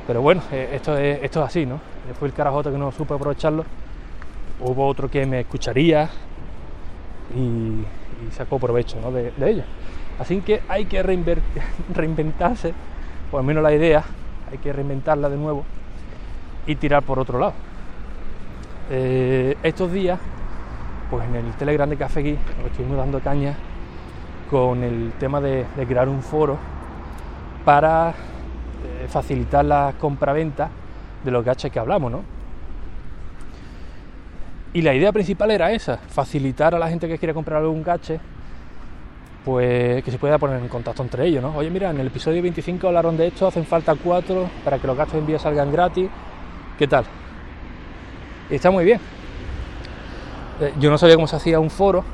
Pero 0.06 0.22
bueno, 0.22 0.42
eh, 0.52 0.70
esto 0.72 0.96
es, 0.96 1.22
esto 1.22 1.40
es 1.40 1.46
así, 1.46 1.66
¿no? 1.66 1.80
Fue 2.18 2.28
el 2.28 2.34
carajote 2.34 2.70
que 2.70 2.78
no 2.78 2.92
supe 2.92 3.14
aprovecharlo. 3.14 3.64
Hubo 4.60 4.86
otro 4.86 5.10
que 5.10 5.26
me 5.26 5.40
escucharía 5.40 6.08
y, 7.34 7.84
sacó 8.32 8.58
provecho 8.58 8.98
¿no? 9.00 9.12
de, 9.12 9.32
de 9.32 9.50
ello. 9.50 9.62
Así 10.18 10.40
que 10.40 10.62
hay 10.68 10.86
que 10.86 11.02
reinventarse, 11.94 12.72
o 13.30 13.38
al 13.38 13.44
menos 13.44 13.62
la 13.62 13.75
idea, 13.75 14.04
hay 14.50 14.58
que 14.58 14.72
reinventarla 14.72 15.28
de 15.28 15.36
nuevo 15.36 15.64
y 16.66 16.75
tirar 16.76 17.02
por 17.02 17.18
otro 17.18 17.38
lado. 17.38 17.54
Eh, 18.90 19.56
estos 19.62 19.92
días, 19.92 20.18
pues 21.10 21.26
en 21.26 21.36
el 21.36 21.52
Telegram 21.54 21.88
de 21.88 21.96
Café 21.96 22.22
Gui, 22.22 22.38
nos 22.58 22.70
estuvimos 22.70 22.96
dando 22.96 23.20
caña 23.20 23.54
con 24.50 24.82
el 24.82 25.12
tema 25.18 25.40
de, 25.40 25.66
crear 25.88 26.08
un 26.08 26.22
foro 26.22 26.56
para 27.64 28.14
facilitar 29.08 29.64
la 29.64 29.94
compra-venta 29.98 30.70
de 31.25 31.30
los 31.30 31.44
gaches 31.44 31.70
que 31.70 31.78
hablamos, 31.78 32.12
¿no? 32.12 32.36
Y 34.72 34.82
la 34.82 34.94
idea 34.94 35.10
principal 35.12 35.50
era 35.50 35.72
esa, 35.72 35.96
facilitar 35.96 36.75
a 36.75 36.78
la 36.78 36.88
gente 36.88 37.08
que 37.08 37.18
quiere 37.18 37.32
comprar 37.32 37.62
algún 37.62 37.82
gache, 37.82 38.20
pues 39.44 40.04
que 40.04 40.10
se 40.10 40.18
pueda 40.18 40.38
poner 40.38 40.60
en 40.60 40.68
contacto 40.68 41.02
entre 41.02 41.26
ellos, 41.26 41.42
¿no? 41.42 41.56
Oye, 41.56 41.70
mira, 41.70 41.90
en 41.90 41.98
el 41.98 42.08
episodio 42.08 42.42
25 42.42 42.86
hablaron 42.86 43.16
de 43.16 43.28
esto, 43.28 43.46
hacen 43.46 43.64
falta 43.64 43.94
cuatro 43.94 44.50
para 44.64 44.78
que 44.78 44.86
los 44.86 44.96
gastos 44.96 45.14
de 45.14 45.20
envío 45.20 45.38
salgan 45.38 45.72
gratis, 45.72 46.10
¿qué 46.78 46.86
tal? 46.86 47.04
Y 48.50 48.56
está 48.56 48.70
muy 48.70 48.84
bien. 48.84 49.00
Eh, 50.60 50.75
yo 50.78 50.90
no 50.90 50.98
sabía 50.98 51.14
cómo 51.14 51.26
se 51.26 51.36
hacía 51.36 51.58
un 51.58 51.70
foro, 51.70 52.04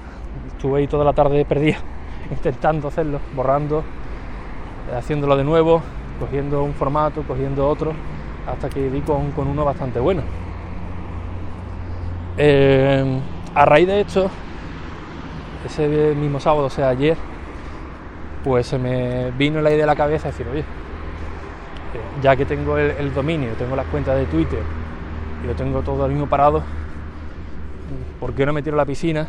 estuve 0.49 0.81
ahí 0.81 0.87
toda 0.87 1.05
la 1.05 1.13
tarde 1.13 1.45
perdida 1.45 1.79
intentando 2.31 2.89
hacerlo, 2.89 3.19
borrando, 3.35 3.83
eh, 4.91 4.97
haciéndolo 4.97 5.37
de 5.37 5.45
nuevo, 5.45 5.83
cogiendo 6.19 6.63
un 6.63 6.75
formato, 6.75 7.23
cogiendo 7.23 7.69
otro, 7.69 7.93
hasta 8.47 8.69
que 8.69 8.91
di 8.91 9.01
con, 9.01 9.33
con 9.33 9.49
uno 9.49 9.65
bastante 9.65 10.01
bueno. 10.01 10.23
Eh, 12.37 13.21
a 13.55 13.65
raíz 13.65 13.87
de 13.87 14.01
esto, 14.01 14.31
ese 15.67 16.15
mismo 16.15 16.41
sábado, 16.41 16.67
o 16.67 16.71
sea, 16.71 16.89
ayer, 16.89 17.17
pues 18.45 18.67
se 18.67 18.79
me 18.79 19.31
vino 19.33 19.61
la 19.61 19.71
idea 19.71 19.85
a 19.85 19.87
la 19.87 19.97
cabeza 19.97 20.29
de 20.29 20.33
decir, 20.33 20.49
oye, 20.49 20.65
ya 22.23 22.37
que 22.37 22.45
tengo 22.45 22.79
el, 22.79 22.93
el, 22.93 23.13
dominio, 23.13 23.51
tengo 23.59 23.77
las 23.77 23.87
cuentas 23.87 24.17
de 24.17 24.25
Twitter 24.27 24.63
y 25.43 25.47
lo 25.47 25.55
tengo 25.55 25.83
todo 25.83 26.05
al 26.05 26.11
mismo 26.11 26.27
parado, 26.27 26.63
¿por 28.19 28.33
qué 28.33 28.47
no 28.47 28.53
me 28.53 28.63
tiro 28.63 28.77
a 28.77 28.79
la 28.79 28.87
piscina? 28.87 29.29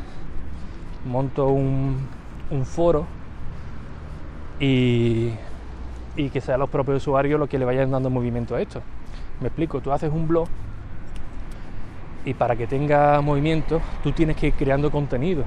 Monto 1.06 1.48
un, 1.48 2.08
un 2.50 2.66
foro 2.66 3.06
y, 4.60 5.34
y, 6.16 6.30
que 6.30 6.42
sean 6.42 6.60
los 6.60 6.70
propios 6.70 6.98
usuarios 6.98 7.40
los 7.40 7.50
que 7.50 7.58
le 7.58 7.66
vayan 7.66 7.92
dando 7.92 8.10
movimiento 8.10 8.56
a 8.56 8.62
esto. 8.62 8.82
Me 9.42 9.48
explico, 9.48 9.82
tú 9.82 9.92
haces 9.92 10.12
un 10.12 10.28
blog 10.28 10.48
y 12.26 12.34
para 12.34 12.56
que 12.56 12.68
tenga 12.68 13.20
movimiento 13.22 13.82
tú 14.02 14.12
tienes 14.12 14.38
que 14.38 14.48
ir 14.48 14.54
creando 14.54 14.92
contenido. 14.92 15.44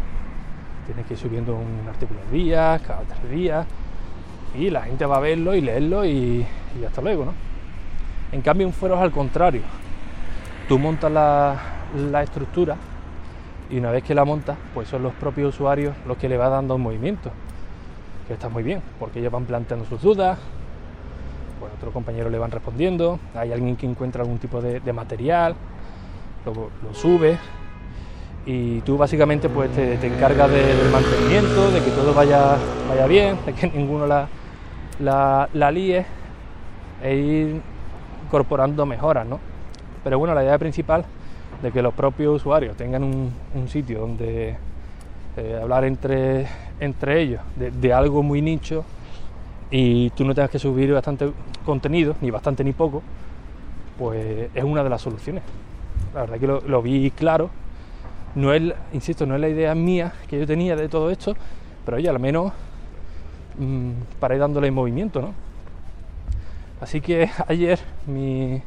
Tienes 0.86 1.06
que 1.06 1.14
ir 1.14 1.20
subiendo 1.20 1.56
un 1.56 1.88
artículo 1.88 2.20
al 2.20 2.30
día, 2.30 2.80
cada 2.86 3.02
tres 3.02 3.30
días, 3.30 3.66
y 4.56 4.70
la 4.70 4.82
gente 4.82 5.04
va 5.04 5.16
a 5.16 5.20
verlo 5.20 5.54
y 5.54 5.60
leerlo 5.60 6.04
y, 6.04 6.46
hasta 6.86 7.02
luego, 7.02 7.24
¿no? 7.24 7.32
En 8.32 8.40
cambio 8.40 8.66
un 8.66 8.72
foro 8.72 8.94
es 8.94 9.00
al 9.00 9.10
contrario. 9.10 9.62
Tú 10.68 10.78
montas 10.78 11.10
la, 11.10 11.56
la 12.10 12.22
estructura 12.22 12.76
y 13.70 13.78
una 13.78 13.90
vez 13.90 14.04
que 14.04 14.14
la 14.14 14.24
montas, 14.24 14.56
pues 14.74 14.88
son 14.88 15.02
los 15.02 15.12
propios 15.14 15.54
usuarios 15.54 15.94
los 16.06 16.16
que 16.16 16.28
le 16.28 16.36
van 16.36 16.50
dando 16.50 16.78
movimiento, 16.78 17.30
que 18.26 18.34
está 18.34 18.48
muy 18.48 18.62
bien, 18.62 18.82
porque 18.98 19.20
ellos 19.20 19.32
van 19.32 19.44
planteando 19.44 19.86
sus 19.86 20.02
dudas, 20.02 20.38
pues 21.60 21.72
otros 21.74 21.92
compañeros 21.92 22.30
le 22.32 22.38
van 22.38 22.50
respondiendo, 22.50 23.18
hay 23.34 23.52
alguien 23.52 23.76
que 23.76 23.86
encuentra 23.86 24.22
algún 24.22 24.38
tipo 24.38 24.60
de, 24.60 24.92
material, 24.92 25.54
lo, 26.44 26.52
lo, 26.52 26.94
sube 26.94 27.38
y 28.44 28.80
tú 28.82 28.96
básicamente 28.96 29.48
pues 29.48 29.70
te, 29.72 29.94
encargas 30.06 30.50
de, 30.50 30.62
del 30.62 30.90
mantenimiento, 30.90 31.70
de 31.70 31.80
que 31.82 31.90
todo 31.90 32.14
vaya, 32.14 32.56
vaya 32.88 33.06
bien, 33.06 33.38
de 33.44 33.52
que 33.52 33.68
ninguno 33.74 34.06
la, 34.06 34.28
la, 35.00 35.48
la 35.52 35.70
líe 35.70 36.04
e 37.02 37.16
ir 37.16 37.60
incorporando 38.24 38.86
mejoras, 38.86 39.26
¿no? 39.26 39.38
Pero 40.02 40.18
bueno, 40.18 40.34
la 40.34 40.42
idea 40.42 40.58
principal 40.58 41.04
de 41.62 41.72
que 41.72 41.82
los 41.82 41.94
propios 41.94 42.36
usuarios 42.36 42.76
tengan 42.76 43.02
un, 43.02 43.32
un 43.54 43.68
sitio 43.68 44.00
donde 44.00 44.56
eh, 45.36 45.58
hablar 45.60 45.84
entre, 45.84 46.46
entre 46.80 47.20
ellos 47.20 47.40
de, 47.56 47.92
algo 47.92 48.22
muy 48.22 48.42
nicho 48.42 48.84
y 49.70 50.10
tú 50.10 50.24
no 50.24 50.34
tengas 50.34 50.50
que 50.50 50.58
subir 50.58 50.92
bastante 50.92 51.32
contenido, 51.64 52.16
ni 52.20 52.30
bastante 52.30 52.62
ni 52.64 52.72
poco, 52.72 53.02
pues 53.98 54.50
es 54.54 54.64
una 54.64 54.84
de 54.84 54.90
las 54.90 55.02
soluciones. 55.02 55.42
La 56.14 56.22
verdad 56.22 56.38
que 56.38 56.46
lo, 56.46 56.60
lo 56.66 56.82
vi 56.82 57.10
claro. 57.10 57.50
No 58.34 58.52
es, 58.52 58.62
insisto, 58.92 59.26
no 59.26 59.34
es 59.34 59.40
la 59.40 59.48
idea 59.48 59.74
mía 59.74 60.12
que 60.28 60.38
yo 60.38 60.46
tenía 60.46 60.76
de 60.76 60.88
todo 60.88 61.10
esto, 61.10 61.34
pero 61.84 61.96
oye, 61.96 62.08
al 62.08 62.18
menos 62.18 62.52
mm, 63.58 63.90
para 64.20 64.34
ir 64.34 64.40
dándole 64.40 64.70
movimiento, 64.70 65.20
¿no? 65.20 65.34
Así 66.80 67.00
que 67.00 67.28
ayer 67.48 67.78
mi, 68.06 68.60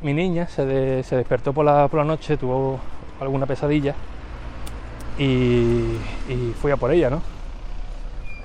mi 0.00 0.14
niña 0.14 0.46
se, 0.46 0.64
de- 0.64 1.02
se 1.02 1.16
despertó 1.16 1.52
por 1.52 1.64
la, 1.64 1.88
por 1.88 1.98
la 2.00 2.04
noche, 2.04 2.36
tuvo 2.36 2.80
alguna 3.20 3.46
pesadilla 3.46 3.94
y, 5.18 5.98
fui 6.60 6.70
a 6.70 6.76
por 6.76 6.92
ella, 6.92 7.10
¿no? 7.10 7.22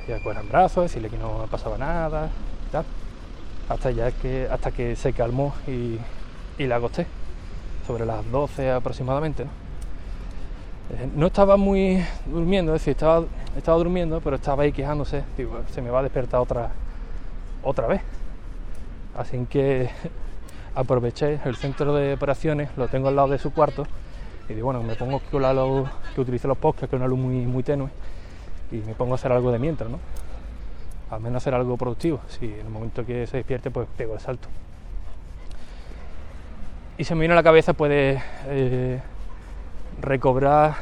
Ella 0.08 0.18
en 0.18 0.50
brazos, 0.50 0.84
decirle 0.84 1.10
que 1.10 1.18
no 1.18 1.48
pasaba 1.50 1.78
nada 1.78 2.30
tal. 2.72 2.86
Hasta, 3.70 3.92
ya 3.92 4.12
que, 4.12 4.48
hasta 4.52 4.72
que 4.72 4.96
se 4.96 5.14
calmó 5.14 5.54
y, 5.68 5.98
y 6.58 6.68
la 6.68 6.76
acosté, 6.76 7.08
sobre 7.88 8.06
las 8.06 8.30
12 8.30 8.72
aproximadamente, 8.72 9.46
¿no? 9.46 9.64
Eh, 10.92 11.10
no 11.16 11.28
estaba 11.28 11.56
muy 11.56 12.04
durmiendo, 12.26 12.76
es 12.76 12.82
decir, 12.82 12.92
estaba, 12.92 13.26
estaba 13.56 13.78
durmiendo, 13.78 14.20
pero 14.20 14.36
estaba 14.36 14.64
ahí 14.64 14.74
quejándose, 14.74 15.24
digo, 15.38 15.62
se 15.72 15.82
me 15.82 15.90
va 15.90 16.00
a 16.00 16.04
despertar 16.04 16.42
otra, 16.42 16.72
otra 17.64 17.88
vez. 17.88 18.02
Así 19.16 19.46
que 19.50 19.90
aproveché 20.76 21.40
el 21.46 21.56
centro 21.56 21.96
de 21.96 22.14
operaciones, 22.14 22.70
lo 22.76 22.90
tengo 22.90 23.08
al 23.08 23.16
lado 23.16 23.30
de 23.30 23.40
su 23.40 23.54
cuarto, 23.54 23.86
y 24.50 24.54
digo, 24.54 24.66
bueno, 24.66 24.84
me 24.84 24.96
pongo 24.96 25.22
con 25.32 25.42
la 25.42 25.54
luz 25.54 25.90
que 26.14 26.22
utilice 26.22 26.48
los 26.48 26.58
podcasts, 26.58 26.90
que 26.90 26.96
es 26.96 27.00
una 27.00 27.08
luz 27.08 27.20
muy, 27.20 27.46
muy 27.46 27.64
tenue, 27.64 27.90
y 28.72 28.78
me 28.78 28.94
pongo 28.94 29.14
a 29.14 29.16
hacer 29.16 29.32
algo 29.32 29.52
de 29.52 29.60
mientras, 29.60 29.90
¿no? 29.90 30.00
Al 31.10 31.22
menos 31.22 31.44
hacer 31.44 31.54
algo 31.54 31.78
productivo. 31.78 32.20
Si 32.28 32.46
en 32.46 32.62
el 32.66 32.70
momento 32.70 33.06
que 33.06 33.28
se 33.28 33.38
despierte, 33.38 33.72
pues 33.72 33.88
pego 33.96 34.16
el 34.16 34.20
salto. 34.20 34.48
Y 36.98 37.04
se 37.06 37.16
me 37.16 37.22
vino 37.22 37.34
a 37.34 37.36
la 37.36 37.44
cabeza, 37.44 37.74
pues, 37.74 38.22
eh, 38.48 39.02
recobrar 40.02 40.76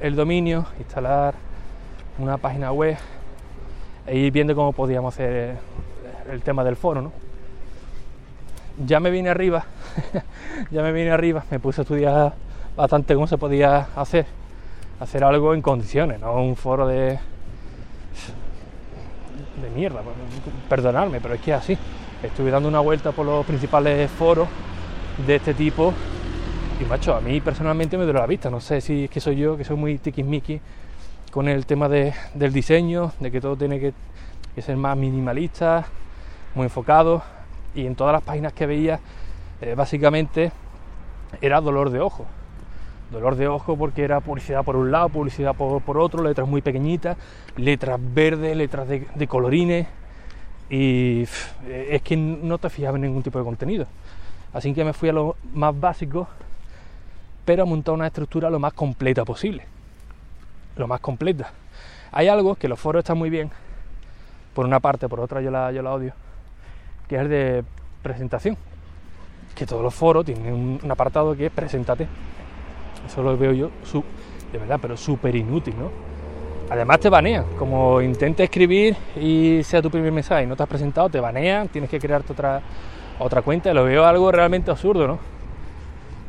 el 0.00 0.16
dominio, 0.16 0.66
instalar 0.78 1.34
una 2.18 2.38
página 2.38 2.72
web 2.72 2.96
e 4.06 4.16
ir 4.16 4.32
viendo 4.32 4.54
cómo 4.54 4.72
podíamos 4.72 5.14
hacer 5.14 5.56
el 6.30 6.42
tema 6.42 6.64
del 6.64 6.76
foro, 6.76 7.02
¿no? 7.02 7.12
Ya 8.86 9.00
me 9.00 9.10
vine 9.10 9.28
arriba, 9.28 9.64
ya 10.70 10.82
me 10.82 10.92
vine 10.92 11.10
arriba, 11.10 11.44
me 11.50 11.58
puse 11.58 11.80
a 11.80 11.82
estudiar 11.82 12.34
bastante 12.78 13.14
cómo 13.14 13.26
se 13.26 13.36
podía 13.36 13.88
hacer, 13.96 14.24
hacer 15.00 15.24
algo 15.24 15.52
en 15.52 15.62
condiciones, 15.62 16.20
no 16.20 16.32
un 16.34 16.54
foro 16.54 16.86
de 16.86 17.18
de 19.60 19.70
mierda, 19.70 20.00
perdonadme, 20.68 21.20
pero 21.20 21.34
es 21.34 21.40
que 21.40 21.52
así. 21.52 21.76
Estuve 22.22 22.50
dando 22.50 22.68
una 22.68 22.80
vuelta 22.80 23.12
por 23.12 23.26
los 23.26 23.44
principales 23.44 24.08
foros 24.10 24.48
de 25.26 25.36
este 25.36 25.54
tipo 25.54 25.92
y 26.80 26.84
macho, 26.84 27.14
a 27.14 27.20
mí 27.20 27.40
personalmente 27.40 27.98
me 27.98 28.04
duele 28.04 28.20
la 28.20 28.26
vista, 28.26 28.50
no 28.50 28.60
sé 28.60 28.80
si 28.80 29.04
es 29.04 29.10
que 29.10 29.20
soy 29.20 29.36
yo, 29.36 29.56
que 29.56 29.64
soy 29.64 29.76
muy 29.76 29.98
tiquismiqui 29.98 30.60
con 31.32 31.48
el 31.48 31.66
tema 31.66 31.88
de, 31.88 32.14
del 32.34 32.52
diseño, 32.52 33.12
de 33.18 33.30
que 33.32 33.40
todo 33.40 33.56
tiene 33.56 33.80
que, 33.80 33.92
que 34.54 34.62
ser 34.62 34.76
más 34.76 34.96
minimalista, 34.96 35.86
muy 36.54 36.64
enfocado 36.64 37.22
y 37.74 37.86
en 37.86 37.96
todas 37.96 38.12
las 38.12 38.22
páginas 38.22 38.52
que 38.52 38.66
veía 38.66 39.00
eh, 39.60 39.74
básicamente 39.76 40.52
era 41.40 41.60
dolor 41.60 41.90
de 41.90 42.00
ojo. 42.00 42.26
Dolor 43.10 43.36
de 43.36 43.48
ojo 43.48 43.76
porque 43.76 44.04
era 44.04 44.20
publicidad 44.20 44.64
por 44.64 44.76
un 44.76 44.90
lado, 44.90 45.08
publicidad 45.08 45.54
por, 45.54 45.98
otro, 45.98 46.22
letras 46.22 46.46
muy 46.46 46.60
pequeñitas, 46.60 47.16
letras 47.56 47.98
verdes, 48.00 48.54
letras 48.54 48.86
de, 48.86 49.26
colorines 49.26 49.86
y 50.68 51.22
pff, 51.22 51.52
es 51.70 52.02
que 52.02 52.16
no 52.18 52.58
te 52.58 52.68
fijaba 52.68 52.96
en 52.96 53.02
ningún 53.02 53.22
tipo 53.22 53.38
de 53.38 53.44
contenido. 53.44 53.86
Así 54.52 54.74
que 54.74 54.84
me 54.84 54.92
fui 54.92 55.08
a 55.08 55.12
lo 55.12 55.36
más 55.54 55.78
básico, 55.78 56.28
pero 57.46 57.62
a 57.62 57.66
montar 57.66 57.94
una 57.94 58.06
estructura 58.06 58.50
lo 58.50 58.58
más 58.58 58.74
completa 58.74 59.24
posible. 59.24 59.64
Lo 60.76 60.86
más 60.86 61.00
completa. 61.00 61.50
Hay 62.12 62.28
algo 62.28 62.56
que 62.56 62.68
los 62.68 62.78
foros 62.78 63.00
están 63.00 63.16
muy 63.16 63.30
bien, 63.30 63.50
por 64.54 64.66
una 64.66 64.80
parte, 64.80 65.08
por 65.08 65.20
otra 65.20 65.40
yo 65.40 65.50
la, 65.50 65.72
yo 65.72 65.82
la 65.82 65.92
odio, 65.92 66.12
que 67.08 67.16
es 67.16 67.22
el 67.22 67.28
de 67.28 67.64
presentación. 68.02 68.56
Que 69.54 69.66
todos 69.66 69.82
los 69.82 69.94
foros 69.94 70.26
tienen 70.26 70.52
un, 70.52 70.80
un 70.82 70.90
apartado 70.90 71.34
que 71.34 71.46
es 71.46 71.52
preséntate. 71.52 72.06
Eso 73.08 73.22
lo 73.22 73.38
veo 73.38 73.52
yo, 73.52 73.70
de 74.52 74.58
verdad, 74.58 74.78
pero 74.80 74.94
súper 74.94 75.34
inútil, 75.34 75.74
¿no? 75.78 75.90
Además 76.68 77.00
te 77.00 77.08
banean, 77.08 77.46
como 77.58 78.02
intentes 78.02 78.44
escribir 78.44 78.94
y 79.16 79.62
sea 79.62 79.80
tu 79.80 79.90
primer 79.90 80.12
mensaje 80.12 80.42
y 80.44 80.46
no 80.46 80.54
te 80.54 80.62
has 80.62 80.68
presentado, 80.68 81.08
te 81.08 81.18
banean, 81.18 81.68
tienes 81.68 81.88
que 81.88 81.98
crearte 81.98 82.34
otra, 82.34 82.60
otra 83.18 83.40
cuenta, 83.40 83.72
lo 83.72 83.84
veo 83.84 84.04
algo 84.04 84.30
realmente 84.30 84.70
absurdo, 84.70 85.06
¿no? 85.06 85.18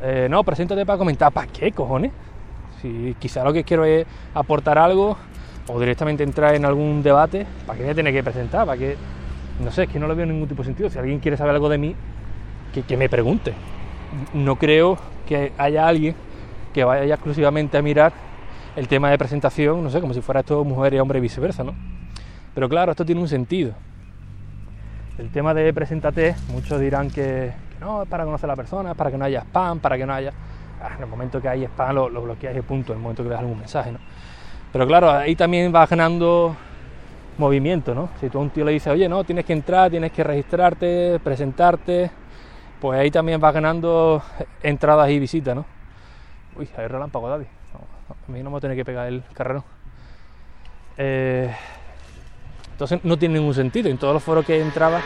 Eh, 0.02 0.28
no, 0.30 0.42
preséntate 0.42 0.86
para 0.86 0.96
comentar, 0.96 1.30
¿para 1.30 1.46
qué, 1.48 1.70
cojones? 1.72 2.12
Si 2.80 3.14
quizá 3.18 3.44
lo 3.44 3.52
que 3.52 3.62
quiero 3.62 3.84
es 3.84 4.06
aportar 4.32 4.78
algo 4.78 5.18
o 5.68 5.78
directamente 5.78 6.22
entrar 6.22 6.54
en 6.54 6.64
algún 6.64 7.02
debate, 7.02 7.46
¿para 7.66 7.78
qué 7.78 7.84
me 7.84 7.94
tiene 7.94 8.10
que 8.10 8.24
presentar? 8.24 8.64
¿Para 8.64 8.78
qué? 8.78 8.96
No 9.62 9.70
sé, 9.70 9.82
es 9.82 9.90
que 9.90 9.98
no 9.98 10.06
lo 10.06 10.16
veo 10.16 10.22
en 10.22 10.30
ningún 10.32 10.48
tipo 10.48 10.62
de 10.62 10.68
sentido. 10.68 10.88
Si 10.88 10.98
alguien 10.98 11.18
quiere 11.18 11.36
saber 11.36 11.54
algo 11.54 11.68
de 11.68 11.76
mí, 11.76 11.94
que, 12.72 12.82
que 12.84 12.96
me 12.96 13.10
pregunte. 13.10 13.52
No 14.32 14.56
creo 14.56 14.96
que 15.28 15.52
haya 15.58 15.86
alguien 15.86 16.14
que 16.72 16.84
vaya 16.84 17.14
exclusivamente 17.14 17.76
a 17.78 17.82
mirar 17.82 18.12
el 18.76 18.88
tema 18.88 19.10
de 19.10 19.18
presentación, 19.18 19.82
no 19.82 19.90
sé, 19.90 20.00
como 20.00 20.14
si 20.14 20.20
fuera 20.20 20.40
esto 20.40 20.64
mujer 20.64 20.94
y 20.94 20.98
hombre 20.98 21.18
y 21.18 21.22
viceversa, 21.22 21.64
¿no? 21.64 21.74
Pero 22.54 22.68
claro, 22.68 22.92
esto 22.92 23.04
tiene 23.04 23.20
un 23.20 23.28
sentido. 23.28 23.72
El 25.18 25.30
tema 25.30 25.52
de 25.54 25.72
preséntate, 25.72 26.34
muchos 26.52 26.80
dirán 26.80 27.10
que, 27.10 27.52
no, 27.80 28.02
es 28.02 28.08
para 28.08 28.24
conocer 28.24 28.48
a 28.48 28.52
la 28.52 28.56
persona, 28.56 28.92
es 28.92 28.96
para 28.96 29.10
que 29.10 29.18
no 29.18 29.24
haya 29.24 29.40
spam, 29.40 29.80
para 29.80 29.96
que 29.96 30.06
no 30.06 30.14
haya... 30.14 30.32
Ah, 30.82 30.94
en 30.96 31.02
el 31.02 31.08
momento 31.10 31.42
que 31.42 31.48
hay 31.48 31.64
spam 31.64 31.94
lo, 31.94 32.08
lo 32.08 32.22
bloqueas 32.22 32.56
y 32.56 32.62
punto, 32.62 32.92
en 32.92 32.98
el 32.98 33.02
momento 33.02 33.22
que 33.22 33.28
le 33.28 33.34
das 33.34 33.42
algún 33.42 33.58
mensaje, 33.58 33.92
¿no? 33.92 33.98
Pero 34.72 34.86
claro, 34.86 35.10
ahí 35.10 35.36
también 35.36 35.74
va 35.74 35.84
ganando 35.84 36.56
movimiento, 37.36 37.94
¿no? 37.94 38.10
Si 38.20 38.28
tú 38.30 38.38
a 38.38 38.40
un 38.40 38.50
tío 38.50 38.64
le 38.64 38.72
dices, 38.72 38.92
oye, 38.92 39.08
no, 39.08 39.24
tienes 39.24 39.44
que 39.44 39.52
entrar, 39.52 39.90
tienes 39.90 40.12
que 40.12 40.22
registrarte, 40.22 41.20
presentarte, 41.22 42.10
pues 42.80 42.98
ahí 42.98 43.10
también 43.10 43.42
va 43.42 43.50
ganando 43.52 44.22
entradas 44.62 45.10
y 45.10 45.18
visitas, 45.18 45.54
¿no? 45.56 45.64
Uy, 46.60 46.68
hay 46.76 46.88
relámpago, 46.88 47.26
no, 47.26 47.36
a 47.36 48.30
mí 48.30 48.42
no 48.42 48.50
me 48.50 48.50
va 48.50 48.58
a 48.58 48.60
tener 48.60 48.76
que 48.76 48.84
pegar 48.84 49.06
el 49.08 49.22
carrero. 49.32 49.64
Eh, 50.98 51.50
entonces 52.72 53.02
no 53.02 53.16
tiene 53.18 53.38
ningún 53.38 53.54
sentido. 53.54 53.88
En 53.88 53.96
todos 53.96 54.12
los 54.12 54.22
foros 54.22 54.44
que 54.44 54.60
entraba 54.60 55.00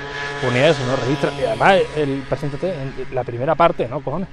ponía 0.44 0.66
eso, 0.68 0.84
¿no? 0.84 0.96
Registra. 0.96 1.30
Y 1.40 1.44
además, 1.44 1.76
el 1.96 2.24
preséntate, 2.28 2.74
la 3.12 3.22
primera 3.22 3.54
parte, 3.54 3.86
¿no? 3.86 4.00
Cojones. 4.00 4.26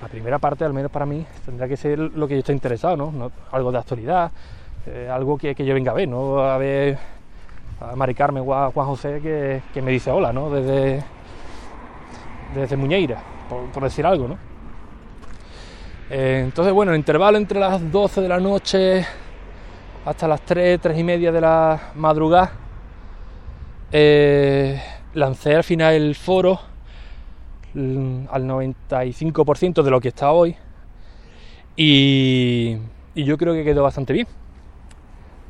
La 0.00 0.06
primera 0.06 0.38
parte, 0.38 0.64
al 0.64 0.72
menos 0.72 0.92
para 0.92 1.06
mí, 1.06 1.26
tendrá 1.44 1.66
que 1.66 1.76
ser 1.76 1.98
lo 1.98 2.28
que 2.28 2.34
yo 2.34 2.38
estoy 2.38 2.54
interesado, 2.54 2.96
¿no? 2.96 3.32
Algo 3.50 3.72
de 3.72 3.78
actualidad, 3.78 4.30
eh, 4.86 5.10
algo 5.12 5.36
que, 5.36 5.56
yo 5.56 5.74
venga 5.74 5.90
a 5.90 5.94
ver, 5.94 6.06
no 6.06 6.38
a 6.38 6.56
ver 6.56 6.96
a 7.80 7.96
Mari 7.96 8.14
Carmen 8.14 8.44
o 8.46 8.54
a 8.54 8.70
Juan 8.70 8.86
José 8.86 9.20
que, 9.20 9.82
me 9.82 9.90
dice 9.90 10.12
hola, 10.12 10.32
¿no? 10.32 10.50
Desde, 10.50 11.02
desde 12.54 12.76
Muñeira, 12.76 13.20
por 13.48 13.82
decir 13.82 14.06
algo, 14.06 14.28
¿no? 14.28 14.53
Eh, 16.10 16.42
entonces, 16.44 16.72
bueno, 16.72 16.92
el 16.92 16.98
intervalo 16.98 17.38
entre 17.38 17.58
las 17.58 17.90
12 17.90 18.20
de 18.20 18.28
la 18.28 18.38
noche 18.38 19.06
hasta 20.04 20.28
las 20.28 20.42
3, 20.42 20.80
3 20.80 20.98
y 20.98 21.02
media 21.02 21.32
de 21.32 21.40
la 21.40 21.92
madrugada, 21.94 22.52
eh, 23.90 24.80
lancé 25.14 25.54
al 25.54 25.64
final 25.64 25.94
el 25.94 26.14
foro 26.14 26.60
mm, 27.72 28.26
al 28.30 28.44
95% 28.44 29.82
de 29.82 29.90
lo 29.90 30.00
que 30.00 30.08
está 30.08 30.30
hoy 30.32 30.56
y, 31.76 32.76
y 33.14 33.24
yo 33.24 33.38
creo 33.38 33.54
que 33.54 33.64
quedó 33.64 33.82
bastante 33.82 34.12
bien. 34.12 34.26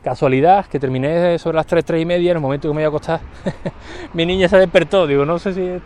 Casualidad 0.05 0.67
que 0.67 0.79
terminé 0.79 1.39
sobre 1.39 1.57
las 1.57 1.67
3, 1.67 1.85
3 1.85 2.03
y 2.03 2.05
media, 2.05 2.31
en 2.31 2.37
el 2.37 2.43
momento 2.43 2.69
que 2.69 2.75
me 2.75 2.83
iba 2.83 2.89
a 2.89 2.91
acostar, 2.91 3.21
mi 4.13 4.25
niña 4.25 4.49
se 4.49 4.59
despertó. 4.59 5.07
Digo, 5.07 5.25
no 5.25 5.39
sé 5.39 5.55
si, 5.55 5.83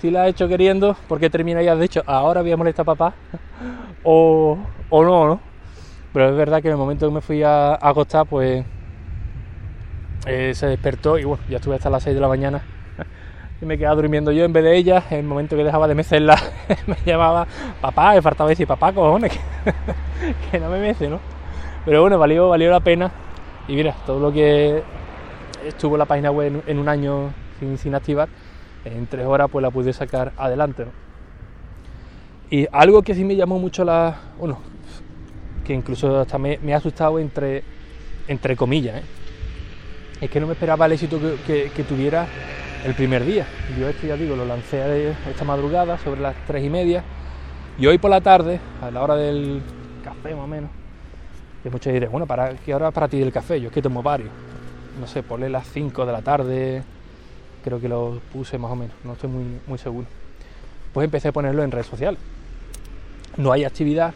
si 0.00 0.10
la 0.10 0.22
ha 0.22 0.28
hecho 0.28 0.48
queriendo, 0.48 0.96
porque 1.08 1.30
termina 1.30 1.62
ya. 1.62 1.76
De 1.76 1.84
hecho, 1.84 2.02
ahora 2.06 2.42
voy 2.42 2.52
a 2.52 2.56
molestar 2.56 2.84
a 2.84 2.94
papá, 2.94 3.14
o, 4.04 4.58
o 4.88 5.04
no, 5.04 5.26
¿no? 5.26 5.40
Pero 6.12 6.30
es 6.30 6.36
verdad 6.36 6.60
que 6.60 6.68
en 6.68 6.72
el 6.72 6.78
momento 6.78 7.06
que 7.06 7.14
me 7.14 7.20
fui 7.20 7.42
a, 7.42 7.74
a 7.74 7.88
acostar, 7.88 8.26
pues 8.26 8.64
eh, 10.26 10.52
se 10.54 10.66
despertó 10.66 11.18
y 11.18 11.24
bueno, 11.24 11.42
ya 11.48 11.56
estuve 11.56 11.76
hasta 11.76 11.90
las 11.90 12.02
6 12.02 12.14
de 12.14 12.20
la 12.20 12.28
mañana 12.28 12.62
y 13.62 13.64
me 13.64 13.78
quedaba 13.78 13.94
durmiendo 13.96 14.32
yo 14.32 14.44
en 14.44 14.52
vez 14.52 14.64
de 14.64 14.76
ella. 14.76 15.04
En 15.10 15.18
el 15.18 15.26
momento 15.26 15.56
que 15.56 15.64
dejaba 15.64 15.86
de 15.86 15.94
mecerla, 15.94 16.36
me 16.86 16.96
llamaba 17.04 17.46
papá, 17.80 18.14
me 18.14 18.22
faltaba 18.22 18.50
decir 18.50 18.66
papá, 18.66 18.92
cojones, 18.92 19.32
que, 19.32 19.72
que 20.50 20.58
no 20.58 20.68
me 20.68 20.80
mece, 20.80 21.08
¿no? 21.08 21.20
Pero 21.84 22.02
bueno, 22.02 22.18
valió, 22.18 22.48
valió 22.48 22.70
la 22.70 22.80
pena. 22.80 23.10
Y 23.68 23.74
mira, 23.74 23.94
todo 24.04 24.18
lo 24.18 24.32
que 24.32 24.82
estuvo 25.64 25.96
la 25.96 26.06
página 26.06 26.30
web 26.30 26.48
en, 26.48 26.62
en 26.66 26.78
un 26.78 26.88
año 26.88 27.32
sin, 27.58 27.78
sin 27.78 27.94
activar, 27.94 28.28
en 28.84 29.06
tres 29.06 29.26
horas 29.26 29.48
pues 29.50 29.62
la 29.62 29.70
pude 29.70 29.92
sacar 29.92 30.32
adelante. 30.36 30.86
Y 32.50 32.66
algo 32.72 33.02
que 33.02 33.14
sí 33.14 33.24
me 33.24 33.36
llamó 33.36 33.58
mucho 33.58 33.84
la. 33.84 34.16
Bueno, 34.38 34.58
que 35.64 35.72
incluso 35.72 36.20
hasta 36.20 36.38
me, 36.38 36.58
ha 36.72 36.76
asustado 36.76 37.18
entre, 37.18 37.62
entre 38.26 38.56
comillas, 38.56 38.96
¿eh? 38.96 39.04
es 40.20 40.30
que 40.30 40.40
no 40.40 40.46
me 40.46 40.54
esperaba 40.54 40.86
el 40.86 40.92
éxito 40.92 41.20
que 41.46 41.84
tuviera 41.88 42.26
el 42.84 42.94
primer 42.94 43.24
día. 43.24 43.46
Yo 43.78 43.88
esto 43.88 44.06
ya 44.06 44.16
digo, 44.16 44.36
lo 44.36 44.44
lancé 44.44 45.14
esta 45.28 45.44
madrugada 45.44 45.98
sobre 45.98 46.20
las 46.20 46.34
tres 46.46 46.64
y 46.64 46.70
media 46.70 47.02
y 47.78 47.86
hoy 47.86 47.98
por 47.98 48.10
la 48.10 48.20
tarde, 48.20 48.60
a 48.82 48.90
la 48.90 49.02
hora 49.02 49.16
del 49.16 49.60
café 50.02 50.34
más 50.34 50.44
o 50.44 50.46
menos, 50.46 50.70
que 51.62 51.70
muchos 51.70 51.92
dirán, 51.92 52.10
bueno, 52.10 52.26
¿para 52.26 52.54
qué 52.54 52.74
hora 52.74 52.90
para 52.90 53.08
ti 53.08 53.18
del 53.18 53.32
café? 53.32 53.60
Yo 53.60 53.68
es 53.68 53.74
que 53.74 53.82
tomo 53.82 54.02
varios. 54.02 54.30
no 54.98 55.06
sé, 55.06 55.22
ponle 55.22 55.48
las 55.48 55.66
5 55.68 56.06
de 56.06 56.12
la 56.12 56.22
tarde, 56.22 56.82
creo 57.62 57.80
que 57.80 57.88
lo 57.88 58.20
puse 58.32 58.58
más 58.58 58.70
o 58.70 58.76
menos, 58.76 58.94
no 59.04 59.12
estoy 59.12 59.30
muy, 59.30 59.44
muy 59.66 59.78
seguro. 59.78 60.06
Pues 60.92 61.04
empecé 61.04 61.28
a 61.28 61.32
ponerlo 61.32 61.62
en 61.62 61.70
redes 61.70 61.86
sociales. 61.86 62.20
No 63.36 63.52
hay 63.52 63.64
actividad 63.64 64.12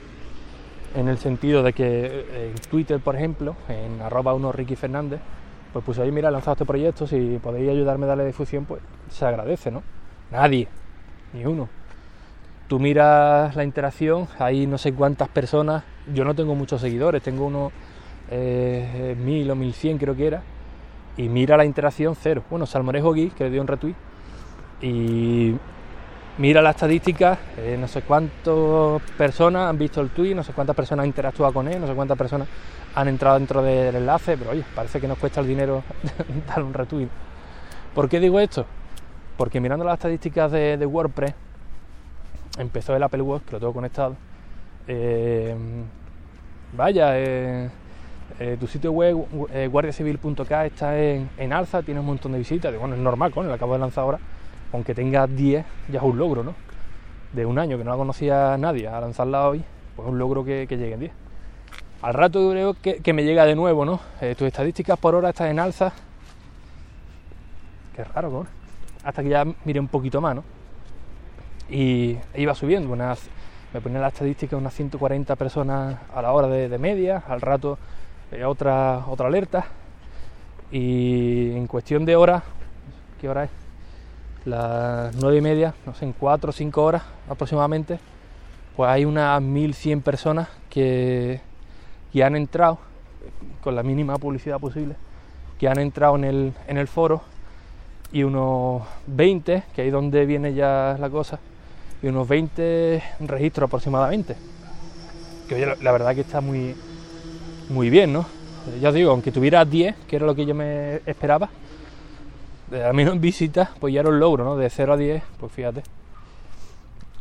en 0.94 1.08
el 1.08 1.18
sentido 1.18 1.62
de 1.62 1.72
que 1.72 1.84
eh, 1.84 2.52
en 2.54 2.70
Twitter, 2.70 3.00
por 3.00 3.16
ejemplo, 3.16 3.56
en 3.68 4.00
arroba 4.00 4.34
uno 4.34 4.52
Ricky 4.52 4.76
Fernández, 4.76 5.20
pues 5.72 5.84
puse, 5.84 6.02
oye, 6.02 6.12
mira, 6.12 6.28
he 6.28 6.32
lanzado 6.32 6.52
este 6.52 6.64
proyecto, 6.64 7.06
si 7.06 7.38
podéis 7.42 7.70
ayudarme 7.70 8.04
a 8.04 8.08
darle 8.08 8.26
difusión, 8.26 8.64
pues 8.64 8.80
se 9.10 9.24
agradece, 9.24 9.70
¿no? 9.70 9.82
Nadie, 10.30 10.68
ni 11.32 11.44
uno. 11.44 11.68
Tú 12.68 12.78
miras 12.78 13.54
la 13.56 13.64
interacción, 13.64 14.28
hay 14.38 14.66
no 14.66 14.78
sé 14.78 14.94
cuántas 14.94 15.28
personas, 15.28 15.84
yo 16.12 16.24
no 16.24 16.34
tengo 16.34 16.54
muchos 16.54 16.80
seguidores, 16.80 17.22
tengo 17.22 17.46
unos 17.46 17.72
eh, 18.30 19.16
mil 19.18 19.50
o 19.50 19.56
mil 19.56 19.74
cien 19.74 19.98
creo 19.98 20.16
que 20.16 20.28
era, 20.28 20.42
y 21.16 21.28
mira 21.28 21.56
la 21.56 21.64
interacción 21.64 22.16
cero. 22.20 22.42
Bueno, 22.50 22.66
Salmorejo 22.66 23.12
Gui, 23.12 23.30
que 23.30 23.44
le 23.44 23.50
dio 23.50 23.60
un 23.60 23.66
retweet, 23.66 23.94
y 24.80 25.54
mira 26.38 26.60
la 26.60 26.70
estadística, 26.70 27.38
eh, 27.56 27.76
no 27.78 27.88
sé 27.88 28.02
cuántas 28.02 29.02
personas 29.16 29.68
han 29.70 29.78
visto 29.78 30.00
el 30.00 30.10
tweet, 30.10 30.34
no 30.34 30.42
sé 30.42 30.52
cuántas 30.52 30.74
personas 30.74 31.04
han 31.04 31.08
interactuado 31.08 31.52
con 31.52 31.68
él, 31.68 31.80
no 31.80 31.86
sé 31.86 31.94
cuántas 31.94 32.18
personas 32.18 32.48
han 32.94 33.08
entrado 33.08 33.38
dentro 33.38 33.62
del 33.62 33.94
enlace, 33.94 34.36
pero 34.36 34.50
oye, 34.50 34.64
parece 34.74 35.00
que 35.00 35.08
nos 35.08 35.18
cuesta 35.18 35.40
el 35.40 35.46
dinero 35.46 35.82
dar 36.48 36.62
un 36.62 36.74
retweet. 36.74 37.08
¿Por 37.94 38.08
qué 38.08 38.20
digo 38.20 38.40
esto? 38.40 38.66
Porque 39.36 39.60
mirando 39.60 39.84
las 39.84 39.94
estadísticas 39.94 40.50
de, 40.52 40.76
de 40.76 40.86
WordPress, 40.86 41.34
empezó 42.58 42.94
el 42.94 43.02
Apple 43.02 43.22
Watch, 43.22 43.44
que 43.44 43.52
lo 43.52 43.58
tengo 43.60 43.72
conectado. 43.72 44.16
Eh, 44.86 45.56
vaya, 46.76 47.18
eh, 47.18 47.70
eh, 48.40 48.56
tu 48.58 48.66
sitio 48.66 48.90
web 48.90 49.26
eh, 49.52 49.68
guardiacivil.k 49.68 50.66
está 50.66 50.98
en, 50.98 51.30
en, 51.36 51.52
alza, 51.52 51.82
tiene 51.82 52.00
un 52.00 52.06
montón 52.06 52.32
de 52.32 52.38
visitas. 52.38 52.76
Bueno, 52.76 52.94
es 52.94 53.00
normal, 53.00 53.30
con 53.30 53.46
lo 53.46 53.54
acabo 53.54 53.74
de 53.74 53.78
lanzar 53.78 54.02
ahora, 54.02 54.18
aunque 54.72 54.94
tenga 54.94 55.26
10, 55.26 55.64
ya 55.88 55.98
es 55.98 56.04
un 56.04 56.18
logro, 56.18 56.42
¿no? 56.42 56.54
De 57.32 57.46
un 57.46 57.58
año 57.58 57.78
que 57.78 57.84
no 57.84 57.92
la 57.92 57.96
conocía 57.96 58.56
nadie, 58.58 58.88
a 58.88 59.00
lanzarla 59.00 59.48
hoy, 59.48 59.62
pues 59.94 60.06
es 60.06 60.12
un 60.12 60.18
logro 60.18 60.44
que, 60.44 60.66
que 60.68 60.76
llegue 60.76 60.94
en 60.94 61.00
10. 61.00 61.12
Al 62.02 62.14
rato 62.14 62.50
creo 62.50 62.74
que, 62.74 62.96
que, 62.96 63.12
me 63.12 63.24
llega 63.24 63.46
de 63.46 63.54
nuevo, 63.54 63.84
¿no? 63.84 64.00
Eh, 64.20 64.34
tus 64.36 64.48
estadísticas 64.48 64.98
por 64.98 65.14
hora 65.14 65.30
están 65.30 65.48
en 65.48 65.60
alza. 65.60 65.92
Qué 67.94 68.04
raro, 68.04 68.30
¿no? 68.30 68.46
Hasta 69.04 69.22
que 69.22 69.28
ya 69.28 69.46
mire 69.64 69.78
un 69.78 69.88
poquito 69.88 70.20
más, 70.20 70.34
¿no? 70.34 70.44
Y 71.70 72.18
iba 72.34 72.54
subiendo, 72.54 72.92
unas, 72.92 73.20
me 73.72 73.80
ponía 73.80 74.00
la 74.00 74.08
estadística 74.08 74.56
unas 74.56 74.74
140 74.74 75.36
personas 75.36 75.98
a 76.12 76.20
la 76.20 76.32
hora 76.32 76.48
de, 76.48 76.68
de 76.68 76.78
media, 76.78 77.22
al 77.26 77.40
rato 77.40 77.78
otra, 78.42 79.04
otra 79.06 79.28
alerta. 79.28 79.66
Y 80.72 81.52
en 81.52 81.66
cuestión 81.66 82.04
de 82.04 82.16
horas, 82.16 82.42
¿qué 83.20 83.28
hora 83.28 83.44
es? 83.44 83.50
Las 84.44 85.14
9 85.14 85.36
y 85.36 85.40
media, 85.40 85.74
no 85.86 85.94
sé, 85.94 86.04
en 86.04 86.12
4 86.12 86.50
o 86.50 86.52
5 86.52 86.82
horas 86.82 87.02
aproximadamente, 87.28 87.98
pues 88.76 88.90
hay 88.90 89.04
unas 89.04 89.40
1100 89.40 90.00
personas 90.02 90.48
que, 90.68 91.40
que 92.12 92.24
han 92.24 92.34
entrado, 92.36 92.78
con 93.62 93.74
la 93.74 93.82
mínima 93.82 94.18
publicidad 94.18 94.58
posible, 94.58 94.96
que 95.58 95.68
han 95.68 95.78
entrado 95.78 96.16
en 96.16 96.24
el, 96.24 96.52
en 96.66 96.76
el 96.76 96.88
foro 96.88 97.22
y 98.12 98.22
unos 98.22 98.82
20, 99.06 99.62
que 99.74 99.82
ahí 99.82 99.90
donde 99.90 100.26
viene 100.26 100.54
ya 100.54 100.96
la 100.98 101.08
cosa, 101.08 101.38
y 102.02 102.08
unos 102.08 102.28
20 102.28 103.02
registros 103.20 103.68
aproximadamente. 103.68 104.36
Que 105.48 105.54
oye, 105.54 105.76
la 105.82 105.92
verdad 105.92 106.14
que 106.14 106.20
está 106.20 106.40
muy, 106.40 106.74
muy 107.68 107.90
bien, 107.90 108.12
¿no? 108.12 108.26
Ya 108.80 108.88
os 108.88 108.94
digo, 108.94 109.10
aunque 109.10 109.32
tuviera 109.32 109.64
10, 109.64 109.94
que 110.06 110.16
era 110.16 110.26
lo 110.26 110.34
que 110.34 110.46
yo 110.46 110.54
me 110.54 110.96
esperaba, 111.06 111.50
a 112.72 112.92
menos 112.92 113.14
en 113.14 113.20
visitas, 113.20 113.70
pues 113.78 113.92
ya 113.92 114.00
era 114.00 114.08
un 114.08 114.18
logro, 114.18 114.44
¿no? 114.44 114.56
De 114.56 114.68
0 114.70 114.94
a 114.94 114.96
10, 114.96 115.22
pues 115.38 115.52
fíjate. 115.52 115.82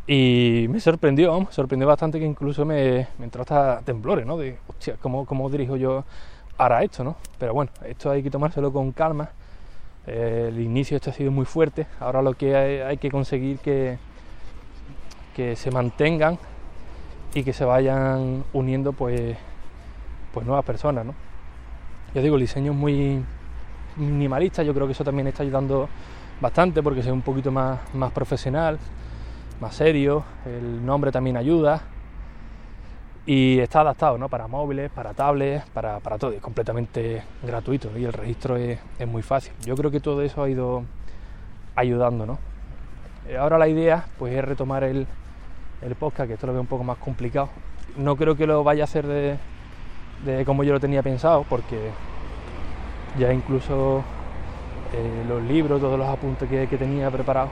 Y 0.07 0.65
me 0.69 0.79
sorprendió, 0.79 1.39
me 1.39 1.51
sorprendió 1.51 1.87
bastante 1.87 2.19
que 2.19 2.25
incluso 2.25 2.65
me, 2.65 3.07
me 3.17 3.25
entró 3.25 3.41
hasta 3.41 3.81
temblores, 3.81 4.25
¿no? 4.25 4.37
De, 4.37 4.57
hostia, 4.67 4.95
¿cómo, 5.01 5.25
¿cómo 5.25 5.49
dirijo 5.49 5.77
yo 5.77 6.03
ahora 6.57 6.83
esto, 6.83 7.03
no? 7.03 7.15
Pero 7.37 7.53
bueno, 7.53 7.71
esto 7.85 8.11
hay 8.11 8.23
que 8.23 8.29
tomárselo 8.29 8.71
con 8.73 8.91
calma. 8.91 9.29
Eh, 10.05 10.47
el 10.49 10.59
inicio 10.59 10.97
esto 10.97 11.09
ha 11.09 11.13
sido 11.13 11.31
muy 11.31 11.45
fuerte. 11.45 11.87
Ahora 11.99 12.21
lo 12.21 12.33
que 12.33 12.55
hay, 12.55 12.79
hay 12.79 12.97
que 12.97 13.09
conseguir 13.09 13.59
que, 13.59 13.97
que 15.35 15.55
se 15.55 15.71
mantengan 15.71 16.37
y 17.33 17.43
que 17.43 17.53
se 17.53 17.63
vayan 17.63 18.43
uniendo 18.53 18.91
pues, 18.93 19.37
pues 20.33 20.45
nuevas 20.45 20.65
personas, 20.65 21.05
¿no? 21.05 21.13
Yo 22.13 22.21
digo, 22.21 22.35
el 22.35 22.41
diseño 22.41 22.71
es 22.71 22.77
muy 22.77 23.23
minimalista, 23.95 24.63
yo 24.63 24.73
creo 24.73 24.87
que 24.87 24.93
eso 24.93 25.03
también 25.03 25.27
está 25.27 25.43
ayudando 25.43 25.87
bastante 26.41 26.81
porque 26.81 26.99
es 26.99 27.07
un 27.07 27.21
poquito 27.21 27.51
más, 27.51 27.79
más 27.93 28.11
profesional, 28.11 28.79
más 29.61 29.75
serio, 29.75 30.23
el 30.45 30.85
nombre 30.85 31.11
también 31.11 31.37
ayuda 31.37 31.81
y 33.25 33.59
está 33.59 33.81
adaptado 33.81 34.17
¿no? 34.17 34.27
para 34.27 34.47
móviles, 34.47 34.91
para 34.91 35.13
tablets, 35.13 35.65
para, 35.69 35.99
para 35.99 36.17
todo, 36.17 36.31
es 36.31 36.41
completamente 36.41 37.23
gratuito 37.41 37.97
y 37.97 38.03
el 38.03 38.13
registro 38.13 38.57
es, 38.57 38.79
muy 39.07 39.21
fácil. 39.21 39.53
Yo 39.65 39.75
creo 39.75 39.91
que 39.91 39.99
todo 39.99 40.21
eso 40.21 40.43
ha 40.43 40.49
ido 40.49 40.83
ayudando. 41.75 42.25
¿no? 42.25 42.39
Ahora 43.39 43.57
la 43.57 43.67
idea 43.67 44.05
pues, 44.17 44.33
es 44.33 44.43
retomar 44.43 44.83
el, 44.83 45.07
el 45.81 45.95
podcast, 45.95 46.27
que 46.27 46.33
esto 46.33 46.47
lo 46.47 46.53
veo 46.53 46.61
un 46.61 46.67
poco 46.67 46.83
más 46.83 46.97
complicado. 46.97 47.49
No 47.95 48.15
creo 48.15 48.35
que 48.35 48.47
lo 48.47 48.63
vaya 48.63 48.83
a 48.83 48.85
hacer 48.85 49.07
de, 49.07 49.37
de 50.25 50.45
como 50.45 50.63
yo 50.63 50.73
lo 50.73 50.79
tenía 50.79 51.03
pensado, 51.03 51.45
porque 51.49 51.91
ya 53.17 53.31
incluso 53.33 54.03
eh, 54.93 55.25
los 55.27 55.41
libros, 55.43 55.81
todos 55.81 55.97
los 55.97 56.07
apuntes 56.07 56.49
que, 56.49 56.67
que, 56.67 56.77
tenía 56.77 57.09
preparados, 57.09 57.51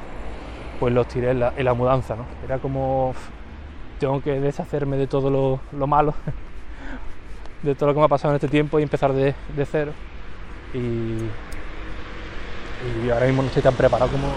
pues 0.79 0.93
los 0.93 1.07
tiré 1.07 1.31
en 1.31 1.39
la, 1.39 1.73
mudanza, 1.73 2.15
¿no? 2.15 2.25
Era 2.45 2.59
como 2.59 3.13
tengo 3.99 4.21
que 4.21 4.39
deshacerme 4.39 4.97
de 4.97 5.07
todo 5.07 5.29
lo, 5.29 5.59
lo, 5.77 5.87
malo, 5.87 6.13
de 7.63 7.75
todo 7.75 7.87
lo 7.87 7.93
que 7.93 7.99
me 7.99 8.05
ha 8.05 8.09
pasado 8.09 8.33
en 8.33 8.35
este 8.35 8.47
tiempo 8.47 8.79
y 8.79 8.83
empezar 8.83 9.13
de, 9.13 9.35
de 9.55 9.65
cero. 9.65 9.91
Y, 10.73 10.77
y, 13.05 13.09
ahora 13.11 13.25
mismo 13.27 13.43
no 13.43 13.47
estoy 13.47 13.61
tan 13.63 13.75
preparado 13.75 14.11
como, 14.11 14.27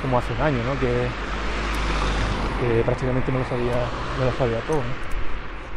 como 0.00 0.18
hace 0.18 0.32
un 0.32 0.40
año, 0.40 0.58
¿no? 0.64 0.78
Que, 0.80 1.08
prácticamente 2.84 3.30
no 3.30 3.40
lo 3.40 3.44
sabía, 3.44 3.76
no 4.18 4.24
lo 4.24 4.32
sabía 4.32 4.58
todo. 4.60 4.80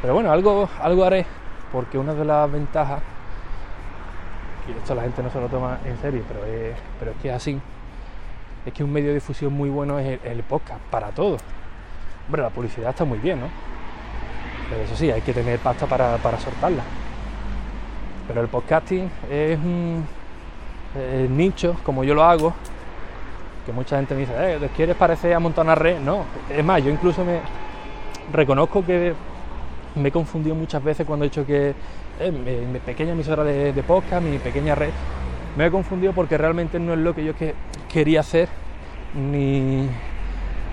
Pero 0.01 0.13
bueno, 0.13 0.31
algo, 0.31 0.69
algo 0.81 1.03
haré, 1.03 1.25
porque 1.71 1.97
una 1.97 2.13
de 2.13 2.25
las 2.25 2.51
ventajas, 2.51 3.01
y 4.67 4.71
esto 4.71 4.95
la 4.95 5.03
gente 5.03 5.23
no 5.23 5.29
se 5.29 5.39
lo 5.39 5.47
toma 5.47 5.79
en 5.85 5.97
serio, 5.99 6.23
pero 6.27 6.45
es, 6.45 6.75
pero 6.99 7.11
es 7.11 7.17
que 7.17 7.29
es 7.29 7.35
así, 7.35 7.59
es 8.65 8.73
que 8.73 8.83
un 8.83 8.91
medio 8.91 9.09
de 9.09 9.15
difusión 9.15 9.53
muy 9.53 9.69
bueno 9.69 9.97
es 9.99 10.19
el, 10.23 10.43
podcast, 10.43 10.81
para 10.91 11.09
todo. 11.09 11.37
Hombre, 12.25 12.41
la 12.41 12.49
publicidad 12.49 12.89
está 12.89 13.05
muy 13.05 13.17
bien, 13.19 13.39
¿no? 13.39 13.47
Pero 14.69 14.81
eso 14.83 14.95
sí, 14.95 15.09
hay 15.09 15.21
que 15.21 15.33
tener 15.33 15.59
pasta 15.59 15.85
para, 15.85 16.17
para 16.17 16.37
soltarla. 16.37 16.83
Pero 18.27 18.41
el 18.41 18.49
podcasting 18.49 19.09
es 19.31 19.57
un 19.57 20.05
eh, 20.95 21.27
nicho, 21.29 21.77
como 21.83 22.03
yo 22.03 22.13
lo 22.13 22.23
hago, 22.23 22.53
que 23.65 23.71
mucha 23.71 23.97
gente 23.97 24.13
me 24.15 24.21
dice, 24.21 24.33
eh, 24.37 24.69
¿quieres 24.75 24.95
parecer 24.95 25.33
a 25.33 25.39
montar 25.39 25.63
una 25.63 25.75
red? 25.75 25.99
No, 25.99 26.25
es 26.49 26.63
más, 26.63 26.83
yo 26.83 26.89
incluso 26.89 27.23
me 27.23 27.39
reconozco 28.33 28.85
que 28.85 29.13
me 29.97 30.09
he 30.09 30.11
confundido 30.11 30.55
muchas 30.55 30.83
veces 30.83 31.05
cuando 31.05 31.25
he 31.25 31.29
dicho 31.29 31.45
que 31.45 31.73
eh, 32.19 32.31
mi, 32.31 32.79
pequeña 32.79 33.11
emisora 33.11 33.43
de, 33.43 33.73
de, 33.73 33.83
podcast, 33.83 34.23
mi 34.23 34.37
pequeña 34.37 34.75
red, 34.75 34.91
me 35.55 35.65
he 35.65 35.71
confundido 35.71 36.13
porque 36.13 36.37
realmente 36.37 36.79
no 36.79 36.93
es 36.93 36.99
lo 36.99 37.13
que 37.13 37.25
yo 37.25 37.35
que, 37.35 37.53
quería 37.87 38.19
hacer, 38.19 38.47
ni, 39.15 39.87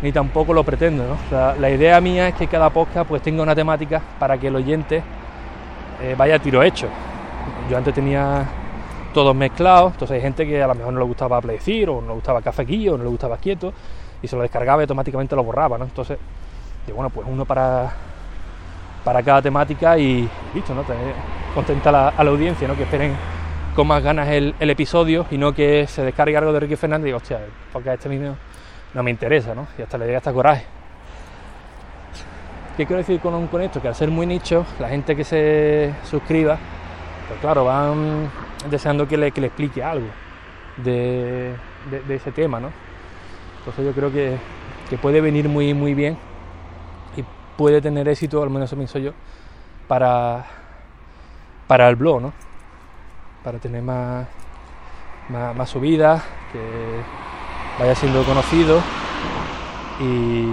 ni 0.02 0.12
tampoco 0.12 0.52
lo 0.52 0.64
pretendo. 0.64 1.16
la 1.30 1.70
idea 1.70 2.00
mía 2.00 2.28
es 2.28 2.34
que 2.34 2.46
cada 2.46 2.70
podcast 2.70 3.08
pues 3.08 3.22
tenga 3.22 3.42
una 3.42 3.54
temática 3.54 4.02
para 4.18 4.36
que 4.38 4.48
el 4.48 4.56
oyente 4.56 5.02
eh, 6.02 6.14
vaya 6.16 6.36
a 6.36 6.38
tiro 6.38 6.62
hecho. 6.62 6.88
Yo 7.70 7.76
antes 7.76 7.94
tenía 7.94 8.44
todos 9.14 9.34
mezclados, 9.34 9.92
entonces 9.92 10.16
hay 10.16 10.20
gente 10.20 10.46
que 10.46 10.62
a 10.62 10.66
lo 10.66 10.74
mejor 10.74 10.92
no 10.92 10.98
le 10.98 11.06
gustaba 11.06 11.40
Playcir, 11.40 11.88
o 11.88 12.00
no 12.00 12.08
le 12.08 12.14
gustaba 12.14 12.42
Cafequillo, 12.42 12.94
o 12.94 12.98
no 12.98 13.04
le 13.04 13.10
gustaba 13.10 13.36
Quieto, 13.38 13.72
y 14.20 14.28
se 14.28 14.36
lo 14.36 14.42
descargaba 14.42 14.82
y 14.82 14.84
automáticamente 14.84 15.36
lo 15.36 15.44
borraba, 15.44 15.78
¿no? 15.78 15.84
Entonces, 15.84 16.18
bueno, 16.92 17.10
pues 17.10 17.26
uno 17.30 17.44
para, 17.44 17.92
para 19.04 19.22
cada 19.22 19.42
temática 19.42 19.98
y 19.98 20.28
listo, 20.54 20.74
¿no? 20.74 20.82
Contenta 21.54 21.90
a 21.90 21.92
la, 21.92 22.08
a 22.08 22.22
audiencia, 22.22 22.66
¿no? 22.66 22.74
Que 22.74 22.84
esperen 22.84 23.14
con 23.74 23.86
más 23.86 24.02
ganas 24.02 24.28
el, 24.28 24.54
episodio 24.58 25.26
y 25.30 25.38
no 25.38 25.52
que 25.52 25.86
se 25.86 26.02
descargue 26.02 26.36
algo 26.36 26.52
de 26.52 26.60
Ricky 26.60 26.76
Fernández 26.76 27.04
y 27.04 27.06
digo, 27.06 27.18
hostia, 27.18 27.40
porque 27.72 27.92
este 27.92 28.08
vídeo 28.08 28.36
no 28.94 29.02
me 29.02 29.10
interesa, 29.10 29.54
¿no? 29.54 29.66
Y 29.78 29.82
hasta 29.82 29.98
le 29.98 30.06
llega 30.06 30.18
hasta 30.18 30.32
coraje. 30.32 30.64
¿Qué 32.76 32.86
quiero 32.86 32.98
decir 32.98 33.20
con, 33.20 33.62
esto? 33.62 33.80
Que 33.80 33.88
al 33.88 33.94
ser 33.94 34.10
muy 34.10 34.26
nicho, 34.26 34.64
la 34.80 34.88
gente 34.88 35.14
que 35.14 35.24
se 35.24 35.92
suscriba, 36.04 36.58
pues 37.28 37.40
claro, 37.40 37.64
van 37.64 38.30
deseando 38.70 39.06
que 39.06 39.16
le, 39.16 39.30
que 39.30 39.40
le 39.40 39.48
explique 39.48 39.82
algo 39.82 40.08
de, 40.78 41.54
ese 42.08 42.32
tema, 42.32 42.58
¿no? 42.58 42.70
Entonces 43.58 43.84
yo 43.84 43.92
creo 43.92 44.12
que, 44.12 44.36
que, 44.90 44.98
puede 44.98 45.20
venir 45.20 45.48
muy, 45.48 45.72
muy 45.72 45.94
bien 45.94 46.16
puede 47.56 47.80
tener 47.80 48.08
éxito, 48.08 48.42
al 48.42 48.50
menos 48.50 48.68
eso 48.68 48.76
pienso 48.76 48.98
yo, 48.98 49.12
para, 49.88 50.44
para 51.66 51.88
el 51.88 51.96
blog, 51.96 52.20
¿no? 52.20 52.32
Para 53.42 53.58
tener 53.58 53.82
más, 53.82 54.26
más, 55.28 55.68
subidas, 55.68 56.22
que 56.52 56.60
vaya 57.78 57.94
siendo 57.94 58.22
conocido 58.24 58.80
y, 60.00 60.46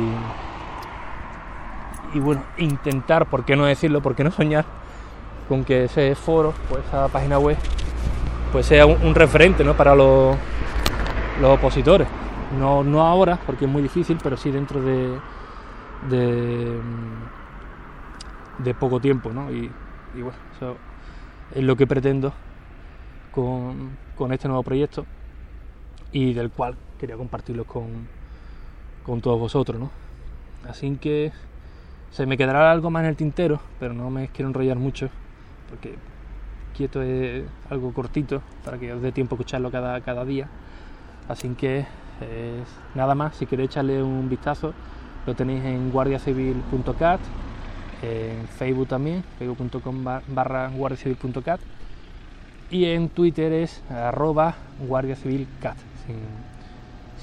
y 2.18 2.20
bueno, 2.20 2.44
intentar, 2.58 3.26
por 3.28 3.46
qué 3.46 3.56
no 3.56 3.66
decirlo, 3.66 4.02
por 4.02 4.16
qué 4.16 4.24
no 4.24 4.32
soñar 4.32 4.66
con 5.48 5.64
que 5.64 5.86
ese 5.86 6.16
foro, 6.16 6.54
pues 6.70 6.86
esa 6.86 7.08
página 7.08 7.38
web, 7.38 7.58
pues 8.52 8.66
sea 8.66 8.86
un, 8.86 9.02
un 9.02 9.16
referente 9.16 9.64
¿no? 9.64 9.76
para 9.76 9.96
los, 9.96 10.36
los 11.40 11.58
opositores. 11.58 12.08
No, 12.60 12.84
no 12.84 13.02
ahora, 13.02 13.40
porque 13.46 13.66
es 13.66 13.72
muy 13.72 13.82
difícil, 13.82 14.18
pero 14.22 14.36
sí 14.36 14.52
dentro 14.52 14.82
de, 14.82 15.18
de, 16.10 16.80
de 18.60 18.74
poco 18.74 19.00
tiempo, 19.00 19.32
¿no? 19.32 19.52
Y, 19.52 19.72
bueno, 20.14 20.38
eso 20.56 20.78
es 21.54 21.64
lo 21.64 21.76
que 21.76 21.88
pretendo 21.88 22.34
con, 23.32 23.98
este 24.32 24.48
nuevo 24.48 24.64
proyecto 24.64 25.06
y 26.12 26.34
del 26.34 26.52
cual 26.52 26.76
quería 27.00 27.18
compartirlo 27.18 27.66
con, 27.66 28.08
todos 29.22 29.40
vosotros, 29.40 29.80
¿no? 29.80 29.90
Así 30.70 30.96
que 30.98 31.32
se 32.12 32.26
me 32.26 32.38
quedará 32.38 32.72
algo 32.72 32.90
más 32.92 33.04
en 33.04 33.10
el 33.10 33.16
tintero, 33.16 33.60
pero 33.80 33.94
no 33.94 34.10
me 34.10 34.28
quiero 34.28 34.50
enrollar 34.50 34.78
mucho, 34.78 35.10
porque 35.70 35.96
quieto 36.76 37.02
es 37.02 37.46
algo 37.70 37.94
cortito, 37.94 38.42
para 38.64 38.78
que 38.78 38.94
os 38.94 39.02
dé 39.02 39.12
tiempo 39.12 39.36
a 39.36 39.38
escucharlo 39.38 39.72
cada, 39.72 40.02
cada 40.02 40.24
día. 40.24 40.48
Así 41.28 41.50
que 41.56 41.86
eh, 42.22 42.64
nada 42.94 43.16
más, 43.16 43.36
si 43.36 43.46
queréis 43.46 43.72
echarle 43.72 44.04
un 44.04 44.30
vistazo, 44.30 44.74
lo 45.26 45.36
tenéis 45.36 45.64
en 45.66 45.92
guardiacivil.cat, 45.92 47.20
en 48.02 48.48
Facebook 48.48 48.88
también, 48.88 49.24
facebook.com 49.38 50.04
barra 50.28 50.70
guardiacivil.cat 50.70 51.60
y 52.72 52.86
en 52.86 53.10
Twitter 53.10 53.52
es 53.52 53.84
arroba 53.90 54.56
guardiacivilcat, 54.88 55.76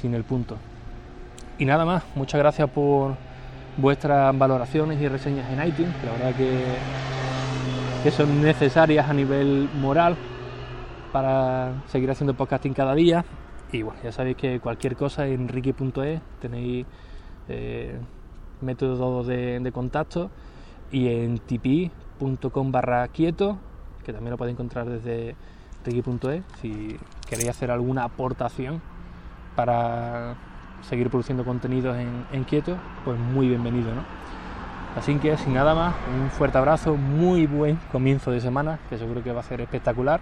sin, 0.01 0.15
el 0.15 0.23
punto. 0.23 0.57
Y 1.59 1.65
nada 1.65 1.85
más, 1.85 2.05
muchas 2.15 2.39
gracias 2.39 2.71
por 2.71 3.17
vuestras 3.79 4.37
valoraciones 4.37 5.01
y 5.01 5.09
reseñas 5.09 5.51
en 5.51 5.67
iTunes, 5.67 5.95
la 6.05 6.13
verdad 6.13 6.35
que, 6.37 6.65
que 8.05 8.11
son 8.11 8.43
necesarias 8.43 9.09
a 9.09 9.15
nivel 9.15 9.69
moral 9.81 10.17
para 11.13 11.73
seguir 11.87 12.11
haciendo 12.11 12.35
podcasting 12.35 12.75
cada 12.75 12.95
día. 12.95 13.25
Y 13.73 13.83
bueno, 13.83 13.99
ya 14.05 14.13
sabéis 14.13 14.37
que 14.37 14.61
cualquier 14.61 14.97
cosa 14.97 15.27
en 15.27 15.49
ricky.es 15.49 16.21
tenéis 16.41 16.87
eh, 17.49 17.99
métodos 18.61 19.27
de, 19.27 19.71
contacto 19.73 20.31
y 20.91 21.09
en 21.09 21.39
tipi.com 21.39 22.73
barra 22.73 23.07
quieto, 23.09 23.59
que 24.05 24.13
también 24.13 24.33
lo 24.33 24.39
podéis 24.39 24.55
encontrar 24.55 24.89
desde 24.89 25.37
ricky.es, 25.85 26.43
si 26.61 26.97
queréis 27.29 27.51
hacer 27.51 27.71
alguna 27.71 28.05
aportación 28.05 28.81
para 29.55 30.37
seguir 30.83 31.11
produciendo 31.11 31.45
contenidos 31.45 31.97
en, 31.97 32.27
en 32.33 32.45
quieto, 32.45 32.77
pues 33.05 33.19
muy 33.19 33.49
bienvenido, 33.49 33.95
¿no? 33.95 34.03
Así 34.97 35.15
que 35.17 35.37
sin 35.37 35.55
nada 35.55 35.75
más, 35.75 35.95
un 36.21 36.31
fuerte 36.31 36.59
abrazo, 36.59 36.97
muy 36.97 37.47
buen 37.47 37.77
comienzo 37.93 38.31
de 38.31 38.41
semana, 38.41 38.81
que 38.89 38.99
seguro 38.99 39.23
que 39.23 39.33
va 39.33 39.41
a 39.41 39.45
ser 39.45 39.61
espectacular. 39.61 40.21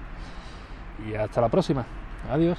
Y 1.09 1.15
hasta 1.15 1.41
la 1.41 1.49
próxima. 1.49 1.85
Adiós. 2.31 2.59